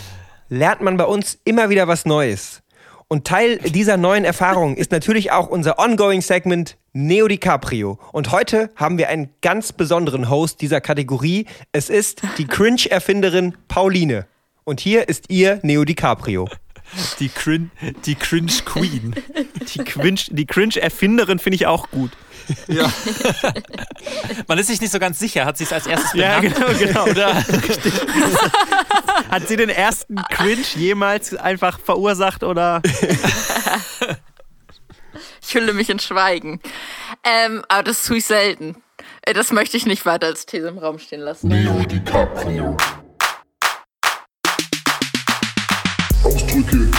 lernt 0.48 0.80
man 0.80 0.96
bei 0.96 1.04
uns 1.04 1.38
immer 1.44 1.70
wieder 1.70 1.88
was 1.88 2.04
Neues. 2.04 2.62
Und 3.08 3.24
Teil 3.24 3.58
dieser 3.58 3.96
neuen 3.96 4.24
Erfahrung 4.24 4.76
ist 4.76 4.90
natürlich 4.90 5.30
auch 5.30 5.46
unser 5.46 5.78
ongoing 5.78 6.22
Segment 6.22 6.76
Neo 6.92 7.28
DiCaprio. 7.28 7.98
Und 8.10 8.32
heute 8.32 8.70
haben 8.74 8.98
wir 8.98 9.08
einen 9.08 9.30
ganz 9.42 9.72
besonderen 9.72 10.28
Host 10.28 10.60
dieser 10.60 10.80
Kategorie. 10.80 11.46
Es 11.70 11.88
ist 11.88 12.22
die 12.38 12.46
Cringe-Erfinderin 12.48 13.54
Pauline. 13.68 14.26
Und 14.64 14.80
hier 14.80 15.08
ist 15.08 15.30
ihr 15.30 15.60
Neo 15.62 15.84
DiCaprio. 15.84 16.48
Die, 17.20 17.28
Crin 17.28 17.70
die 18.04 18.14
Cringe 18.14 18.52
Queen. 18.64 19.14
Die 19.74 19.80
Cringe- 19.84 20.28
die 20.30 20.46
Cringe-Erfinderin 20.46 21.38
finde 21.38 21.56
ich 21.56 21.66
auch 21.66 21.90
gut. 21.90 22.12
Ja. 22.68 22.90
Man 24.46 24.56
ist 24.58 24.68
sich 24.68 24.80
nicht 24.80 24.92
so 24.92 24.98
ganz 25.00 25.18
sicher, 25.18 25.44
hat 25.44 25.58
sie 25.58 25.64
es 25.64 25.72
als 25.72 25.86
erstes 25.86 26.12
Ja, 26.14 26.38
benannt? 26.40 26.54
genau, 26.78 26.78
genau. 26.78 27.04
Oder? 27.10 27.34
Hat 29.30 29.48
sie 29.48 29.56
den 29.56 29.68
ersten 29.68 30.16
Cringe 30.30 30.62
jemals 30.76 31.34
einfach 31.34 31.80
verursacht 31.80 32.44
oder? 32.44 32.80
Ich 35.42 35.54
hülle 35.54 35.72
mich 35.72 35.90
in 35.90 35.98
Schweigen. 35.98 36.60
Ähm, 37.24 37.64
aber 37.68 37.82
das 37.84 38.04
tue 38.04 38.18
ich 38.18 38.24
selten. 38.24 38.76
Äh, 39.22 39.32
Das 39.34 39.50
möchte 39.52 39.76
ich 39.76 39.86
nicht 39.86 40.06
weiter 40.06 40.26
als 40.26 40.46
These 40.46 40.68
im 40.68 40.78
Raum 40.78 40.98
stehen 40.98 41.20
lassen. 41.20 41.48
Neo 41.48 41.80
DiCaprio. 41.84 42.76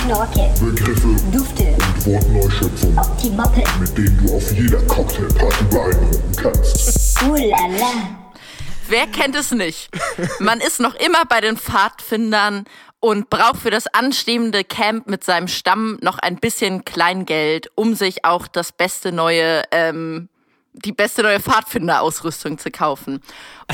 Knorke, 0.07 0.49
Begriffe 0.61 1.17
Dufte, 1.33 1.63
und 1.63 2.05
Wortneuschöpfungen, 2.05 2.97
Optimoppe, 2.97 3.63
mit 3.77 3.97
denen 3.97 4.25
du 4.25 4.37
auf 4.37 4.51
jeder 4.53 4.77
Cocktailparty 4.83 5.65
beeindrucken 5.65 6.31
kannst. 6.37 7.21
Ulala. 7.23 7.91
Wer 8.87 9.07
kennt 9.07 9.35
es 9.35 9.51
nicht? 9.51 9.89
Man 10.39 10.61
ist 10.61 10.79
noch 10.79 10.95
immer 10.95 11.25
bei 11.25 11.41
den 11.41 11.57
Pfadfindern 11.57 12.63
und 13.01 13.29
braucht 13.29 13.57
für 13.57 13.69
das 13.69 13.87
anstehende 13.87 14.63
Camp 14.63 15.07
mit 15.07 15.25
seinem 15.25 15.49
Stamm 15.49 15.97
noch 15.99 16.19
ein 16.19 16.37
bisschen 16.37 16.85
Kleingeld, 16.85 17.69
um 17.75 17.93
sich 17.93 18.23
auch 18.23 18.47
das 18.47 18.71
beste 18.71 19.11
neue, 19.11 19.63
ähm, 19.71 20.29
die 20.83 20.91
beste 20.91 21.23
neue 21.23 21.39
Pfadfinderausrüstung 21.39 22.57
zu 22.57 22.71
kaufen. 22.71 23.21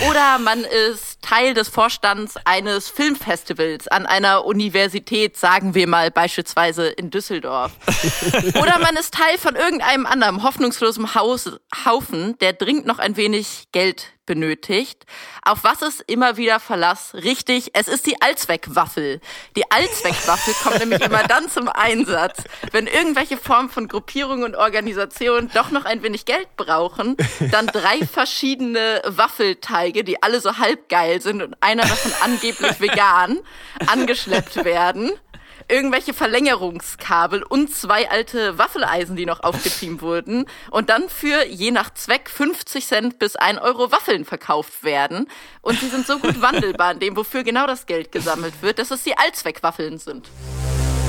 Oder 0.09 0.39
man 0.39 0.63
ist 0.63 1.21
Teil 1.21 1.53
des 1.53 1.69
Vorstands 1.69 2.35
eines 2.45 2.89
Filmfestivals 2.89 3.87
an 3.87 4.05
einer 4.05 4.45
Universität, 4.45 5.37
sagen 5.37 5.75
wir 5.75 5.87
mal 5.87 6.09
beispielsweise 6.09 6.87
in 6.87 7.11
Düsseldorf. 7.11 7.73
Oder 8.55 8.79
man 8.79 8.95
ist 8.95 9.13
Teil 9.13 9.37
von 9.37 9.55
irgendeinem 9.55 10.05
anderen 10.05 10.41
hoffnungslosen 10.43 11.13
Haus, 11.13 11.51
Haufen, 11.85 12.37
der 12.39 12.53
dringend 12.53 12.87
noch 12.87 12.99
ein 12.99 13.17
wenig 13.17 13.67
Geld 13.71 14.13
benötigt. 14.25 15.05
Auf 15.43 15.63
was 15.63 15.81
ist 15.81 16.03
immer 16.07 16.37
wieder 16.37 16.59
Verlass? 16.59 17.13
Richtig, 17.13 17.71
es 17.73 17.87
ist 17.87 18.05
die 18.05 18.21
Allzweckwaffel. 18.21 19.19
Die 19.55 19.69
Allzweckwaffel 19.71 20.53
kommt 20.63 20.79
nämlich 20.79 21.01
immer 21.01 21.23
dann 21.27 21.49
zum 21.49 21.67
Einsatz, 21.67 22.43
wenn 22.71 22.87
irgendwelche 22.87 23.37
Formen 23.37 23.69
von 23.69 23.87
Gruppierungen 23.87 24.43
und 24.43 24.55
Organisationen 24.55 25.49
doch 25.53 25.71
noch 25.71 25.85
ein 25.85 26.03
wenig 26.03 26.25
Geld 26.25 26.55
brauchen, 26.55 27.17
dann 27.51 27.67
drei 27.67 28.05
verschiedene 28.11 29.01
Waffelteige, 29.05 30.03
die 30.03 30.21
alle 30.23 30.41
so 30.41 30.57
halbgeil 30.57 31.21
sind 31.21 31.41
und 31.41 31.55
einer 31.61 31.83
davon 31.83 32.11
angeblich 32.21 32.79
vegan, 32.79 33.39
angeschleppt 33.87 34.63
werden 34.63 35.11
irgendwelche 35.67 36.13
Verlängerungskabel 36.13 37.43
und 37.43 37.73
zwei 37.73 38.09
alte 38.09 38.57
Waffeleisen, 38.57 39.15
die 39.15 39.25
noch 39.25 39.41
aufgetrieben 39.41 40.01
wurden 40.01 40.45
und 40.71 40.89
dann 40.89 41.09
für 41.09 41.45
je 41.45 41.71
nach 41.71 41.93
Zweck 41.93 42.29
50 42.29 42.85
Cent 42.85 43.19
bis 43.19 43.35
1 43.35 43.59
Euro 43.59 43.91
Waffeln 43.91 44.25
verkauft 44.25 44.83
werden. 44.83 45.27
Und 45.61 45.79
sie 45.79 45.87
sind 45.87 46.05
so 46.05 46.19
gut 46.19 46.41
wandelbar 46.41 46.93
in 46.93 46.99
dem, 46.99 47.15
wofür 47.15 47.43
genau 47.43 47.67
das 47.67 47.85
Geld 47.85 48.11
gesammelt 48.11 48.53
wird, 48.61 48.79
dass 48.79 48.91
es 48.91 49.03
die 49.03 49.17
Allzweckwaffeln 49.17 49.97
sind. 49.97 50.29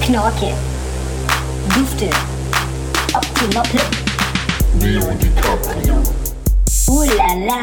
Knorke, 0.04 0.52
Dufte, 1.74 2.10
Optimoppe, 3.14 3.80
Leo 4.80 5.10
DiCaprio, 5.12 6.02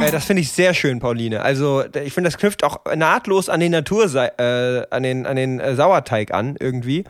Äh, 0.02 0.12
das 0.12 0.26
finde 0.26 0.42
ich 0.42 0.52
sehr 0.52 0.74
schön, 0.74 1.00
Pauline. 1.00 1.42
Also 1.42 1.84
ich 2.04 2.14
finde, 2.14 2.30
das 2.30 2.38
knüpft 2.38 2.64
auch 2.64 2.80
nahtlos 2.96 3.50
an 3.50 3.60
den 3.60 3.72
Natur, 3.72 4.06
äh, 4.16 4.86
an 4.90 5.04
den, 5.04 5.26
an 5.26 5.36
den 5.36 5.60
äh, 5.60 5.76
Sauerteig 5.76 6.34
an 6.34 6.56
irgendwie, 6.60 7.04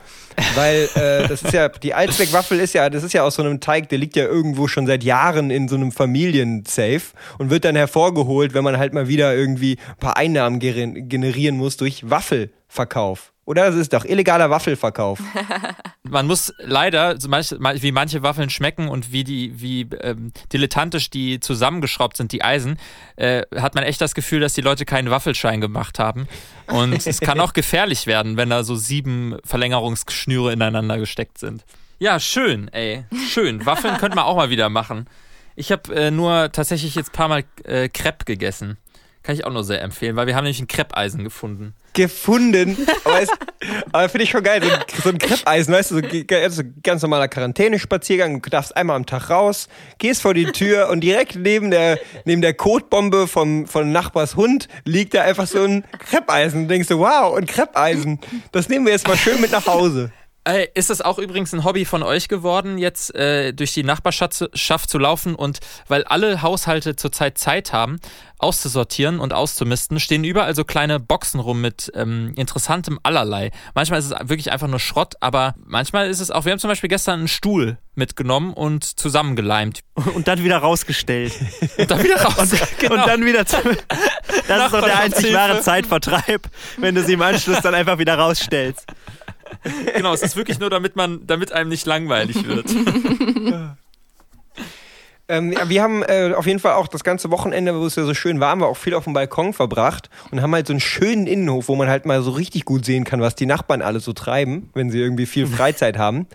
weil 0.56 0.90
äh, 0.96 1.28
das 1.28 1.42
ist 1.42 1.54
ja 1.54 1.70
die 1.70 1.94
Allzweckwaffel 1.94 2.60
ist 2.60 2.74
ja, 2.74 2.90
das 2.90 3.04
ist 3.04 3.14
ja 3.14 3.24
aus 3.24 3.36
so 3.36 3.44
einem 3.44 3.60
Teig, 3.60 3.90
der 3.90 3.98
liegt 3.98 4.16
ja 4.16 4.26
irgendwo 4.26 4.68
schon 4.68 4.88
seit 4.88 5.04
Jahren 5.04 5.52
in 5.52 5.68
so 5.68 5.76
einem 5.76 5.92
Familiensafe 5.92 7.14
und 7.38 7.50
wird 7.50 7.66
dann 7.66 7.76
hervorgeholt, 7.76 8.54
wenn 8.54 8.64
man 8.64 8.78
halt 8.78 8.94
mal 8.94 9.08
wieder 9.08 9.36
irgendwie 9.36 9.78
ein 9.90 10.00
paar 10.00 10.18
Einnahmen 10.18 10.60
generieren 10.60 11.58
muss 11.58 11.78
durch 11.78 12.10
Waffelverkauf. 12.10 13.32
Oder 13.52 13.66
das 13.66 13.76
ist 13.76 13.92
doch 13.92 14.06
illegaler 14.06 14.50
Waffelverkauf. 14.50 15.20
Man 16.04 16.26
muss 16.26 16.54
leider, 16.60 17.20
so 17.20 17.28
manche, 17.28 17.60
ma- 17.60 17.74
wie 17.76 17.92
manche 17.92 18.24
Waffeln 18.24 18.50
schmecken 18.50 18.88
und 18.88 19.12
wie 19.12 19.26
die, 19.26 19.60
wie 19.62 19.82
ähm, 20.00 20.32
dilettantisch 20.54 21.10
die 21.10 21.42
zusammengeschraubt 21.42 22.16
sind, 22.16 22.32
die 22.32 22.46
Eisen, 22.46 22.78
äh, 23.18 23.44
hat 23.58 23.76
man 23.76 23.84
echt 23.84 24.00
das 24.00 24.16
Gefühl, 24.16 24.40
dass 24.40 24.54
die 24.54 24.62
Leute 24.62 24.86
keinen 24.86 25.10
Waffelschein 25.10 25.60
gemacht 25.60 26.00
haben. 26.00 26.30
Und 26.68 27.06
es 27.06 27.20
kann 27.20 27.42
auch 27.42 27.52
gefährlich 27.52 28.08
werden, 28.08 28.38
wenn 28.38 28.50
da 28.50 28.64
so 28.64 28.76
sieben 28.78 29.36
Verlängerungsschnüre 29.44 30.54
ineinander 30.54 30.98
gesteckt 30.98 31.38
sind. 31.38 31.66
Ja, 32.00 32.22
schön, 32.22 32.70
ey. 32.70 33.04
Schön. 33.30 33.66
Waffeln 33.66 33.98
könnte 33.98 34.16
man 34.16 34.24
auch 34.24 34.38
mal 34.38 34.50
wieder 34.50 34.70
machen. 34.70 35.08
Ich 35.58 35.74
habe 35.74 35.94
äh, 35.94 36.10
nur 36.10 36.54
tatsächlich 36.54 36.96
jetzt 36.96 37.10
ein 37.10 37.14
paar 37.18 37.28
Mal 37.28 37.44
äh, 37.66 37.90
Crepe 37.90 38.24
gegessen. 38.24 38.78
Kann 39.24 39.36
ich 39.36 39.46
auch 39.46 39.52
nur 39.52 39.64
sehr 39.64 39.82
empfehlen, 39.84 40.16
weil 40.16 40.26
wir 40.26 40.36
haben 40.36 40.46
nämlich 40.46 40.60
ein 40.60 40.68
Creppeisen 40.68 41.24
gefunden. 41.24 41.76
gefunden. 41.94 42.76
Aber, 43.04 43.20
aber 43.92 44.10
finde 44.10 44.24
ich 44.24 44.32
schon 44.32 44.44
geil. 44.44 44.64
So 44.64 44.70
ein, 44.72 44.80
so 45.04 45.10
ein 45.10 45.18
Kreppeisen, 45.20 45.74
weißt 45.74 45.92
du, 45.92 46.02
so, 46.02 46.50
so 46.50 46.64
ganz 46.82 47.04
normaler 47.04 47.28
Quarantänespaziergang. 47.28 48.42
Du 48.42 48.50
darfst 48.50 48.76
einmal 48.76 48.96
am 48.96 49.06
Tag 49.06 49.30
raus, 49.30 49.68
gehst 50.00 50.24
vor 50.24 50.34
die 50.34 50.46
Tür 50.46 50.90
und 50.90 51.02
direkt 51.02 51.36
neben 51.36 51.70
der, 51.70 52.00
neben 52.26 52.42
der 52.42 52.56
Kotbombe 52.56 53.28
vom, 53.28 53.68
von 53.68 53.92
Nachbars 53.92 54.36
Hund 54.36 54.68
liegt 54.86 55.14
da 55.14 55.22
einfach 55.22 55.46
so 55.46 55.64
ein 55.64 55.84
Kreppeisen. 56.00 56.64
Und 56.64 56.68
denkst 56.70 56.88
du, 56.88 56.98
wow, 56.98 57.38
ein 57.38 57.46
Kreppeisen. 57.46 58.20
Das 58.52 58.70
nehmen 58.70 58.86
wir 58.86 58.94
jetzt 58.94 59.08
mal 59.08 59.18
schön 59.18 59.40
mit 59.40 59.52
nach 59.52 59.68
Hause. 59.68 60.12
Äh, 60.44 60.68
ist 60.74 60.90
das 60.90 61.02
auch 61.02 61.20
übrigens 61.20 61.54
ein 61.54 61.64
Hobby 61.64 61.86
von 61.86 62.02
euch 62.02 62.28
geworden, 62.28 62.80
jetzt 62.80 63.14
äh, 63.14 63.54
durch 63.54 63.74
die 63.74 63.84
Nachbarschaft 63.84 64.34
zu, 64.34 64.98
laufen 64.98 65.36
und 65.36 65.60
weil 65.88 66.04
alle 66.04 66.42
Haushalte 66.42 66.96
zurzeit 66.96 67.38
Zeit 67.38 67.74
haben, 67.74 68.00
auszusortieren 68.40 69.20
und 69.20 69.34
auszumisten, 69.34 70.00
stehen 70.00 70.24
überall 70.24 70.56
so 70.56 70.64
kleine 70.64 71.00
Boxen 71.00 71.40
rum 71.40 71.62
mit 71.62 71.92
ähm, 71.94 72.34
interessantem 72.36 73.00
Allerlei. 73.04 73.52
Manchmal 73.76 74.00
ist 74.00 74.06
es 74.06 74.12
wirklich 74.30 74.52
einfach 74.52 74.68
nur 74.68 74.80
Schrott, 74.80 75.14
aber 75.20 75.54
manchmal 75.64 76.10
ist 76.10 76.20
es 76.20 76.32
auch, 76.32 76.46
wir 76.46 76.54
haben 76.54 76.60
zum 76.60 76.70
Beispiel 76.70 76.90
gestern 76.90 77.20
einen 77.20 77.28
Stuhl 77.28 77.78
mitgenommen 77.94 78.54
und 78.54 78.84
zusammengeleimt. 78.84 79.82
Und 80.16 80.28
dann 80.28 80.44
wieder 80.44 80.58
rausgestellt. 80.58 81.34
Und 81.78 81.92
dann 81.92 82.04
wieder 82.04 82.20
raus. 82.20 82.50
Genau. 82.80 82.96
Und 82.96 83.08
dann 83.08 83.24
wieder 83.24 83.44
Das 83.44 83.62
ist 83.64 84.74
doch 84.74 84.84
der 84.84 85.00
einzig 85.00 85.34
wahre 85.36 85.62
Zeitvertreib, 85.62 86.50
wenn 86.78 86.96
du 86.96 87.04
sie 87.04 87.14
im 87.14 87.22
Anschluss 87.22 87.62
dann 87.62 87.76
einfach 87.76 88.00
wieder 88.00 88.18
rausstellst. 88.18 88.88
genau, 89.96 90.14
es 90.14 90.22
ist 90.22 90.36
wirklich 90.36 90.60
nur, 90.60 90.70
damit 90.70 90.96
man, 90.96 91.26
damit 91.28 91.52
einem 91.52 91.70
nicht 91.70 91.86
langweilig 91.86 92.46
wird. 92.46 92.68
Ähm, 95.32 95.56
wir 95.68 95.82
haben 95.82 96.04
äh, 96.04 96.34
auf 96.36 96.46
jeden 96.46 96.60
Fall 96.60 96.74
auch 96.74 96.90
das 96.90 97.06
ganze 97.06 97.32
Wochenende, 97.32 97.74
wo 97.80 97.86
es 97.86 97.96
ja 97.96 98.04
so 98.04 98.14
schön 98.14 98.42
warm 98.42 98.60
war, 98.60 98.68
auch 98.68 98.76
viel 98.76 98.94
auf 98.94 99.06
dem 99.06 99.14
Balkon 99.14 99.54
verbracht 99.54 100.10
und 100.30 100.42
haben 100.42 100.54
halt 100.54 100.68
so 100.68 100.74
einen 100.74 100.82
schönen 100.82 101.26
Innenhof, 101.26 101.70
wo 101.70 101.76
man 101.76 101.88
halt 101.88 102.06
mal 102.06 102.22
so 102.22 102.32
richtig 102.32 102.66
gut 102.66 102.84
sehen 102.84 103.06
kann, 103.06 103.22
was 103.22 103.36
die 103.36 103.46
Nachbarn 103.46 103.82
alle 103.82 104.02
so 104.02 104.12
treiben, 104.12 104.70
wenn 104.74 104.90
sie 104.90 105.00
irgendwie 105.00 105.26
viel 105.26 105.48
Freizeit 105.48 105.98
haben. 105.98 106.28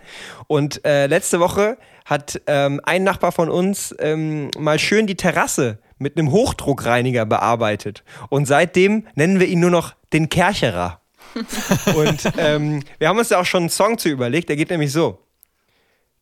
Und 0.47 0.83
äh, 0.83 1.05
letzte 1.05 1.39
Woche 1.39 1.77
hat 2.05 2.41
ähm, 2.47 2.81
ein 2.85 3.03
Nachbar 3.03 3.31
von 3.31 3.49
uns 3.49 3.93
ähm, 3.99 4.49
mal 4.57 4.79
schön 4.79 5.05
die 5.05 5.15
Terrasse 5.15 5.77
mit 5.99 6.17
einem 6.17 6.31
Hochdruckreiniger 6.31 7.27
bearbeitet. 7.27 8.03
Und 8.29 8.47
seitdem 8.47 9.05
nennen 9.13 9.39
wir 9.39 9.47
ihn 9.47 9.59
nur 9.59 9.71
noch 9.71 9.93
den 10.11 10.29
Kercherer. 10.29 11.01
Und 11.95 12.21
ähm, 12.37 12.83
wir 12.99 13.07
haben 13.07 13.17
uns 13.17 13.29
da 13.29 13.39
auch 13.39 13.45
schon 13.45 13.63
einen 13.63 13.69
Song 13.69 13.97
zu 13.97 14.09
überlegt, 14.09 14.49
der 14.49 14.55
geht 14.55 14.69
nämlich 14.69 14.91
so. 14.91 15.19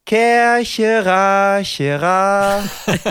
Kerchera, 0.05 1.61
Chera, 1.63 2.61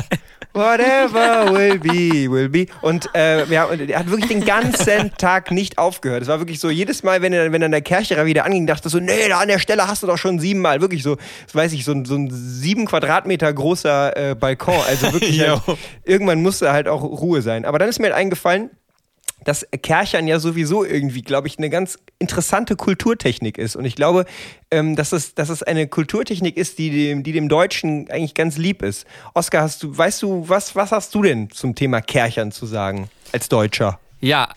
whatever 0.55 1.53
will 1.53 1.79
be, 1.81 2.31
will 2.31 2.49
be. 2.49 2.67
Und 2.83 3.13
äh, 3.17 3.49
wir 3.51 3.61
haben, 3.63 3.89
er 3.89 3.99
hat 3.99 4.09
wirklich 4.09 4.29
den 4.29 4.45
ganzen 4.45 5.11
Tag 5.19 5.51
nicht 5.51 5.77
aufgehört. 5.79 6.23
Es 6.23 6.29
war 6.29 6.39
wirklich 6.39 6.61
so, 6.61 6.71
jedes 6.71 7.03
Mal, 7.03 7.21
wenn, 7.21 7.33
er, 7.33 7.51
wenn 7.51 7.61
dann 7.61 7.73
der 7.73 7.83
Kercherer 7.83 8.27
wieder 8.27 8.45
anging, 8.45 8.69
dachte 8.69 8.89
so, 8.89 9.01
nee, 9.01 9.29
da 9.29 9.39
an 9.41 9.49
der 9.49 9.59
Stelle 9.59 9.89
hast 9.89 10.05
du 10.05 10.07
doch 10.07 10.19
schon 10.19 10.39
siebenmal. 10.39 10.81
Wirklich 10.81 11.03
so, 11.03 11.17
das 11.47 11.55
weiß 11.55 11.73
ich, 11.73 11.85
so, 11.85 11.91
ein- 11.91 12.05
so 12.05 12.15
ein 12.15 12.29
sieben 12.31 12.87
Quadratmeter 12.87 13.53
großer 13.53 14.31
äh, 14.31 14.35
Balkon. 14.37 14.79
Also 14.87 15.13
wirklich, 15.13 15.41
halt, 15.49 15.61
irgendwann 16.05 16.43
musste 16.43 16.73
halt 16.73 16.87
auch 16.87 17.03
Ruhe 17.03 17.43
sein. 17.43 17.65
Aber 17.65 17.81
dann 17.81 17.89
ist 17.89 17.99
mir 17.99 18.07
halt 18.07 18.17
eingefallen, 18.17 18.71
dass 19.45 19.67
Kerchern 19.83 20.27
ja 20.27 20.39
sowieso 20.39 20.85
irgendwie, 20.85 21.23
glaube 21.23 21.49
ich, 21.49 21.59
eine 21.59 21.71
ganz 21.71 21.99
interessante 22.19 22.77
Kulturtechnik 22.77 23.59
ist. 23.59 23.77
Und 23.77 23.85
ich 23.85 23.97
glaube, 23.97 24.25
ähm, 24.71 24.97
dass, 24.97 25.13
es, 25.13 25.35
dass 25.35 25.49
es 25.49 25.63
eine 25.63 25.87
Kulturtechnik 25.87 26.57
ist, 26.57 26.79
die 26.79 26.91
dem, 26.91 27.23
die 27.23 27.33
dem 27.33 27.49
Deutschen 27.49 28.11
eigentlich 28.11 28.35
ganz 28.35 28.57
lieb 28.57 28.83
ist. 28.83 29.07
Oskar, 29.35 29.63
hast 29.63 29.83
du, 29.83 29.97
weißt 29.97 30.23
du, 30.23 30.49
was, 30.49 30.75
was 30.75 30.93
hast 30.93 31.15
du 31.15 31.23
denn 31.23 31.51
zum 31.51 31.75
Thema 31.75 32.01
Kerchern 32.01 32.53
zu 32.53 32.67
sagen 32.67 33.09
als 33.33 33.49
Deutscher? 33.49 33.99
Ja, 34.21 34.49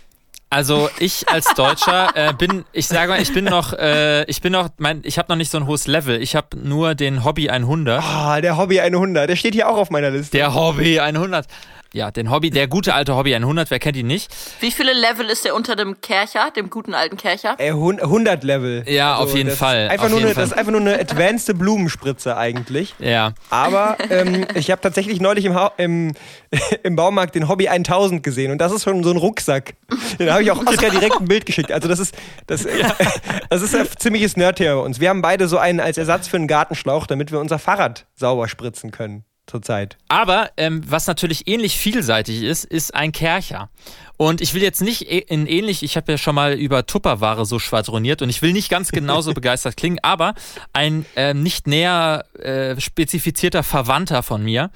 also 0.50 0.90
ich 1.00 1.28
als 1.28 1.54
Deutscher 1.56 2.16
äh, 2.16 2.34
bin, 2.34 2.64
ich 2.72 2.88
sage 2.88 3.12
mal, 3.12 3.22
ich 3.22 3.34
bin 3.34 3.44
noch, 3.44 3.74
äh, 3.74 4.24
ich 4.26 4.42
bin 4.42 4.54
noch, 4.54 4.70
mein, 4.78 5.02
ich 5.04 5.18
habe 5.18 5.30
noch 5.30 5.36
nicht 5.36 5.52
so 5.52 5.58
ein 5.58 5.68
hohes 5.68 5.88
Level. 5.88 6.22
Ich 6.22 6.38
habe 6.38 6.58
nur 6.58 6.96
den 6.96 7.26
Hobby 7.26 7.50
100. 7.50 8.02
Ah, 8.02 8.40
der 8.40 8.56
Hobby 8.56 8.80
100, 8.80 9.30
der 9.30 9.36
steht 9.36 9.56
hier 9.56 9.68
auch 9.68 9.76
auf 9.76 9.90
meiner 9.90 10.10
Liste. 10.10 10.38
Der 10.38 10.54
Hobby 10.54 11.02
100. 11.02 11.48
Ja, 11.94 12.12
den 12.12 12.30
Hobby, 12.30 12.50
der 12.50 12.68
gute 12.68 12.94
alte 12.94 13.16
Hobby 13.16 13.34
100, 13.34 13.72
wer 13.72 13.80
kennt 13.80 13.96
ihn 13.98 14.08
nicht? 14.08 14.34
Wie 14.60 14.72
viele 14.72 14.94
Level 14.94 15.26
ist 15.30 15.46
der 15.46 15.56
unter 15.56 15.76
dem 15.76 16.02
Kercher, 16.02 16.52
dem 16.56 16.70
guten 16.70 16.94
alten 16.94 17.18
Kercher? 17.18 17.56
Äh, 17.60 17.72
hun- 17.72 18.00
100 18.00 18.44
Level. 18.44 18.84
Ja, 18.88 19.16
auf 19.16 19.34
jeden 19.36 19.52
Fall, 19.52 19.88
Einfach 19.90 20.06
auf 20.06 20.10
nur 20.12 20.20
jeden 20.20 20.28
eine, 20.28 20.36
Fall. 20.36 20.44
Das 20.44 20.52
ist 20.52 20.58
einfach 20.58 20.72
nur 20.72 20.82
eine 20.82 21.00
advanced 21.00 21.58
Blumenspritze 21.58 22.36
eigentlich. 22.38 22.94
Ja. 23.00 23.34
Aber 23.50 23.98
ähm, 24.10 24.46
ich 24.56 24.70
habe 24.72 24.82
tatsächlich 24.82 25.22
neulich 25.22 25.46
im, 25.46 25.58
im, 25.78 26.14
im 26.84 26.96
Baumarkt 26.96 27.36
den 27.36 27.48
Hobby 27.48 27.68
1000 27.70 28.22
gesehen 28.22 28.52
und 28.52 28.58
das 28.60 28.72
ist 28.72 28.84
schon 28.84 29.04
so 29.04 29.12
ein 29.12 29.18
Rucksack. 29.18 29.74
Da 30.20 30.34
habe 30.34 30.44
ich 30.44 30.52
auch 30.52 30.66
Oskar 30.66 30.90
direkt 30.90 31.20
ein 31.20 31.28
Bild 31.28 31.46
geschickt. 31.46 31.72
Also 31.72 31.88
das 31.88 32.00
ist 32.00 32.16
das, 32.48 32.68
das 33.50 33.62
ist 33.62 33.76
ein 33.76 33.88
ziemliches 33.98 34.36
Nerdthema 34.38 34.76
bei 34.76 34.82
uns. 34.82 35.00
Wir 35.00 35.10
haben 35.10 35.22
beide 35.22 35.48
so 35.48 35.58
einen 35.58 35.80
als 35.80 35.98
Ersatz 35.98 36.28
für 36.28 36.38
einen 36.38 36.48
Gartenschlauch, 36.48 37.08
damit 37.08 37.32
wir 37.32 37.40
unser 37.40 37.60
Fahrrad 37.60 38.06
sauber 38.16 38.48
spritzen 38.48 38.92
können 38.92 39.24
zurzeit. 39.48 39.98
Aber 40.10 40.52
ähm, 40.58 40.84
was 40.86 41.08
natürlich 41.08 41.48
ähnlich 41.48 41.78
vielseitig 41.78 42.44
ist, 42.44 42.66
ist 42.66 42.94
ein 42.94 43.12
Kercher. 43.12 43.70
Und 44.18 44.42
ich 44.42 44.54
will 44.54 44.64
jetzt 44.64 44.82
nicht 44.82 45.04
ä- 45.04 45.26
in 45.28 45.46
ähnlich, 45.48 45.84
ich 45.84 45.96
habe 45.96 46.12
ja 46.12 46.18
schon 46.18 46.36
mal 46.36 46.54
über 46.54 46.86
Tupperware 46.86 47.46
so 47.46 47.60
schwadroniert 47.60 48.22
und 48.22 48.30
ich 48.30 48.42
will 48.42 48.52
nicht 48.52 48.70
ganz 48.70 48.90
genauso 48.90 49.34
begeistert 49.36 49.78
klingen, 49.78 50.00
aber 50.02 50.34
ein 50.74 51.06
ähm, 51.16 51.44
nicht 51.44 51.68
näher 51.68 52.26
äh, 52.40 52.80
spezifizierter 52.80 53.64
Verwandter 53.64 54.24
von 54.24 54.44
mir, 54.44 54.72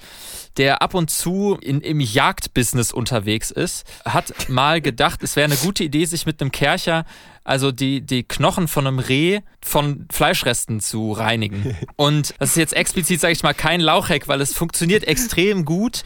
der 0.57 0.81
ab 0.81 0.93
und 0.93 1.09
zu 1.09 1.57
in, 1.61 1.81
im 1.81 1.99
Jagdbusiness 1.99 2.91
unterwegs 2.91 3.51
ist, 3.51 3.85
hat 4.05 4.47
mal 4.49 4.79
gedacht, 4.81 5.23
es 5.23 5.35
wäre 5.35 5.45
eine 5.45 5.55
gute 5.55 5.83
Idee, 5.83 6.05
sich 6.05 6.25
mit 6.25 6.39
einem 6.41 6.51
Kercher, 6.51 7.05
also 7.51 7.73
die, 7.73 7.99
die 7.99 8.23
Knochen 8.23 8.69
von 8.69 8.87
einem 8.87 8.99
Reh 8.99 9.41
von 9.61 10.05
Fleischresten 10.09 10.79
zu 10.79 11.11
reinigen. 11.11 11.77
Und 11.97 12.33
das 12.39 12.51
ist 12.51 12.55
jetzt 12.55 12.73
explizit, 12.73 13.19
sage 13.19 13.33
ich 13.33 13.43
mal, 13.43 13.53
kein 13.53 13.81
Lauchhack, 13.81 14.29
weil 14.29 14.39
es 14.39 14.53
funktioniert 14.53 15.03
extrem 15.03 15.65
gut, 15.65 16.03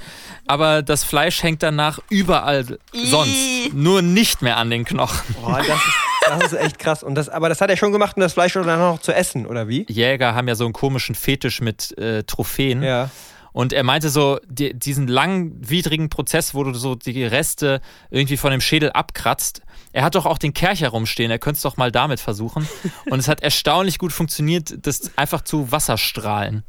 aber 0.48 0.82
das 0.82 1.04
Fleisch 1.04 1.44
hängt 1.44 1.62
danach 1.62 2.00
überall 2.10 2.80
sonst. 2.92 3.74
Nur 3.74 4.02
nicht 4.02 4.42
mehr 4.42 4.58
an 4.58 4.72
den 4.72 4.86
Knochen. 4.86 5.36
Boah, 5.40 5.60
das 5.60 5.68
ist, 5.68 5.94
das 6.28 6.54
ist 6.54 6.60
echt 6.60 6.80
krass. 6.80 7.04
Und 7.04 7.14
das, 7.14 7.30
aber 7.30 7.48
das 7.48 7.62
hat 7.62 7.70
er 7.70 7.78
schon 7.78 7.92
gemacht, 7.92 8.18
um 8.18 8.22
das 8.22 8.34
Fleisch 8.34 8.54
dann 8.54 8.80
noch 8.80 9.00
zu 9.00 9.14
essen, 9.14 9.46
oder 9.46 9.68
wie? 9.68 9.86
Jäger 9.88 10.34
haben 10.34 10.48
ja 10.48 10.56
so 10.56 10.64
einen 10.64 10.74
komischen 10.74 11.14
Fetisch 11.14 11.62
mit 11.62 11.96
äh, 12.00 12.24
Trophäen. 12.24 12.82
Ja. 12.82 13.12
Und 13.54 13.72
er 13.72 13.84
meinte 13.84 14.10
so, 14.10 14.40
die, 14.48 14.74
diesen 14.74 15.08
langwidrigen 15.08 16.10
Prozess, 16.10 16.56
wo 16.56 16.64
du 16.64 16.74
so 16.74 16.96
die 16.96 17.24
Reste 17.24 17.82
irgendwie 18.10 18.36
von 18.36 18.50
dem 18.50 18.62
Schädel 18.62 18.92
abkratzt, 18.92 19.62
er 19.96 20.04
hat 20.04 20.16
doch 20.16 20.26
auch 20.26 20.38
den 20.38 20.54
Kercher 20.54 20.90
rumstehen, 20.90 21.32
er 21.32 21.40
könnte 21.40 21.56
es 21.56 21.62
doch 21.62 21.78
mal 21.78 21.90
damit 21.90 22.20
versuchen. 22.20 22.68
Und 23.10 23.20
es 23.20 23.30
hat 23.30 23.42
erstaunlich 23.42 23.98
gut 23.98 24.12
funktioniert, 24.12 24.86
das 24.86 25.18
einfach 25.18 25.42
zu 25.42 25.72
Wasserstrahlen. 25.72 26.64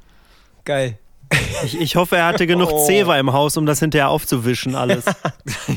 Geil. 0.65 1.01
Ich, 1.65 1.81
ich 1.81 1.97
hoffe, 1.97 2.17
er 2.17 2.27
hatte 2.27 2.47
genug 2.47 2.71
Oh. 2.71 2.85
Zewa 2.87 3.19
im 3.19 3.33
Haus, 3.33 3.57
um 3.57 3.65
das 3.67 3.81
hinterher 3.81 4.09
aufzuwischen, 4.11 4.75
alles. 4.75 5.05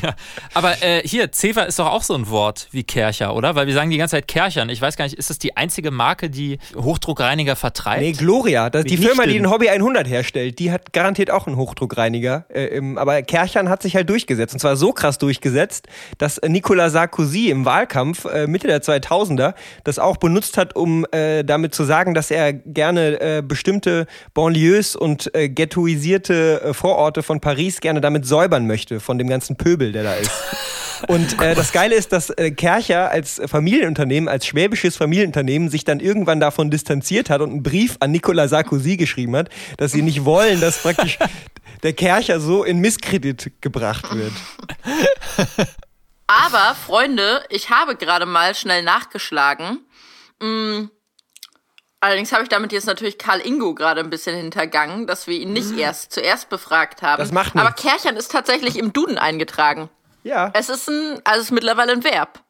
Ja. 0.03 0.13
Aber 0.53 0.81
äh, 0.83 1.01
hier, 1.05 1.31
Zewa 1.31 1.63
ist 1.63 1.79
doch 1.79 1.88
auch 1.88 2.03
so 2.03 2.13
ein 2.13 2.29
Wort 2.29 2.67
wie 2.71 2.83
Kercher, 2.83 3.35
oder? 3.35 3.55
Weil 3.55 3.65
wir 3.67 3.73
sagen 3.73 3.89
die 3.89 3.97
ganze 3.97 4.15
Zeit 4.17 4.27
Kerchern. 4.27 4.69
Ich 4.69 4.81
weiß 4.81 4.97
gar 4.97 5.05
nicht, 5.05 5.15
ist 5.17 5.29
das 5.29 5.39
die 5.39 5.57
einzige 5.57 5.89
Marke, 5.91 6.29
die 6.29 6.59
Hochdruckreiniger 6.75 7.55
vertreibt? 7.55 8.01
Nee, 8.01 8.12
Gloria, 8.12 8.69
die 8.69 8.97
Firma, 8.97 9.23
die 9.23 9.31
stimmt. 9.31 9.45
den 9.45 9.49
Hobby 9.51 9.69
100 9.69 10.07
herstellt, 10.07 10.59
die 10.59 10.71
hat 10.71 10.93
garantiert 10.93 11.31
auch 11.31 11.47
einen 11.47 11.55
Hochdruckreiniger. 11.57 12.45
Äh, 12.49 12.65
im, 12.67 12.97
aber 12.97 13.21
Kerchern 13.23 13.67
hat 13.69 13.81
sich 13.81 13.95
halt 13.95 14.09
durchgesetzt. 14.09 14.53
Und 14.53 14.59
zwar 14.59 14.75
so 14.75 14.93
krass 14.93 15.17
durchgesetzt, 15.17 15.88
dass 16.17 16.38
äh, 16.38 16.49
Nicolas 16.49 16.93
Sarkozy 16.93 17.49
im 17.49 17.65
Wahlkampf 17.65 18.25
äh, 18.25 18.47
Mitte 18.47 18.67
der 18.67 18.81
2000er 18.81 19.55
das 19.83 19.97
auch 19.99 20.17
benutzt 20.17 20.57
hat, 20.57 20.75
um 20.75 21.05
äh, 21.12 21.43
damit 21.43 21.73
zu 21.73 21.83
sagen, 21.83 22.13
dass 22.13 22.31
er 22.31 22.53
gerne 22.53 23.19
äh, 23.19 23.41
bestimmte 23.45 24.05
Banlieues 24.33 24.95
und 24.95 25.33
äh, 25.39 25.49
ghettoisierte 25.49 26.62
äh, 26.62 26.73
Vororte 26.73 27.23
von 27.23 27.39
Paris 27.39 27.82
gerne 27.82 28.02
damit 28.02 28.25
säubern 28.25 28.67
möchte, 28.67 28.99
von 28.99 29.17
dem 29.17 29.28
ganzen 29.28 29.56
Pöbel, 29.56 29.91
der 29.91 30.04
da 30.04 30.13
ist. 30.15 30.32
Und 31.08 31.41
äh, 31.41 31.56
das 31.56 31.71
Geile 31.71 31.95
ist, 31.95 32.12
dass 32.12 32.30
äh, 32.30 32.52
Kercher 32.52 33.10
als 33.10 33.41
Familienunternehmen, 33.45 34.28
als 34.28 34.45
schwäbisches 34.45 34.97
Familienunternehmen 34.97 35.69
sich 35.69 35.86
dann 35.86 36.02
irgendwann 36.02 36.41
davon 36.41 36.69
distanziert 36.69 37.30
hat 37.30 37.39
und 37.41 37.52
einen 37.52 37.63
Brief 37.63 37.95
an 38.02 38.12
Nicolas 38.12 38.49
Sarkozy 38.49 38.97
geschrieben 38.97 39.36
hat, 39.36 39.49
dass 39.78 39.93
sie 39.93 40.02
nicht 40.02 40.25
wollen, 40.25 40.60
dass 40.60 40.82
praktisch 40.82 41.17
der 41.84 41.93
Kercher 41.93 42.41
so 42.41 42.65
in 42.65 42.80
Misskredit 42.80 43.62
gebracht 43.62 44.13
wird. 44.13 44.34
Aber, 46.28 46.75
Freunde, 46.75 47.43
ich 47.49 47.69
habe 47.69 47.95
gerade 47.95 48.25
mal 48.25 48.54
schnell 48.54 48.84
nachgeschlagen. 48.84 49.80
Mm, 50.41 50.89
Allerdings 52.01 52.31
habe 52.31 52.43
ich 52.43 52.49
damit 52.49 52.71
jetzt 52.71 52.88
natürlich 52.88 53.17
Karl 53.17 53.45
Ingo 53.45 53.75
gerade 53.75 53.99
ein 53.99 54.09
bisschen 54.09 54.35
hintergangen, 54.35 55.05
dass 55.05 55.27
wir 55.27 55.38
ihn 55.38 55.51
nicht 55.51 55.77
erst 55.77 56.13
zuerst 56.13 56.49
befragt 56.49 57.01
haben. 57.01 57.19
Das 57.19 57.31
macht 57.33 57.55
Aber 57.55 57.65
nichts. 57.69 57.81
Kerchern 57.81 58.15
ist 58.15 58.31
tatsächlich 58.31 58.77
im 58.77 58.93
Duden 58.93 59.17
eingetragen. 59.17 59.89
Ja. 60.23 60.51
Es 60.53 60.69
ist 60.69 60.88
ein, 60.89 61.19
also 61.25 61.41
es 61.41 61.45
ist 61.47 61.51
mittlerweile 61.51 61.91
ein 61.91 62.03
Verb. 62.03 62.41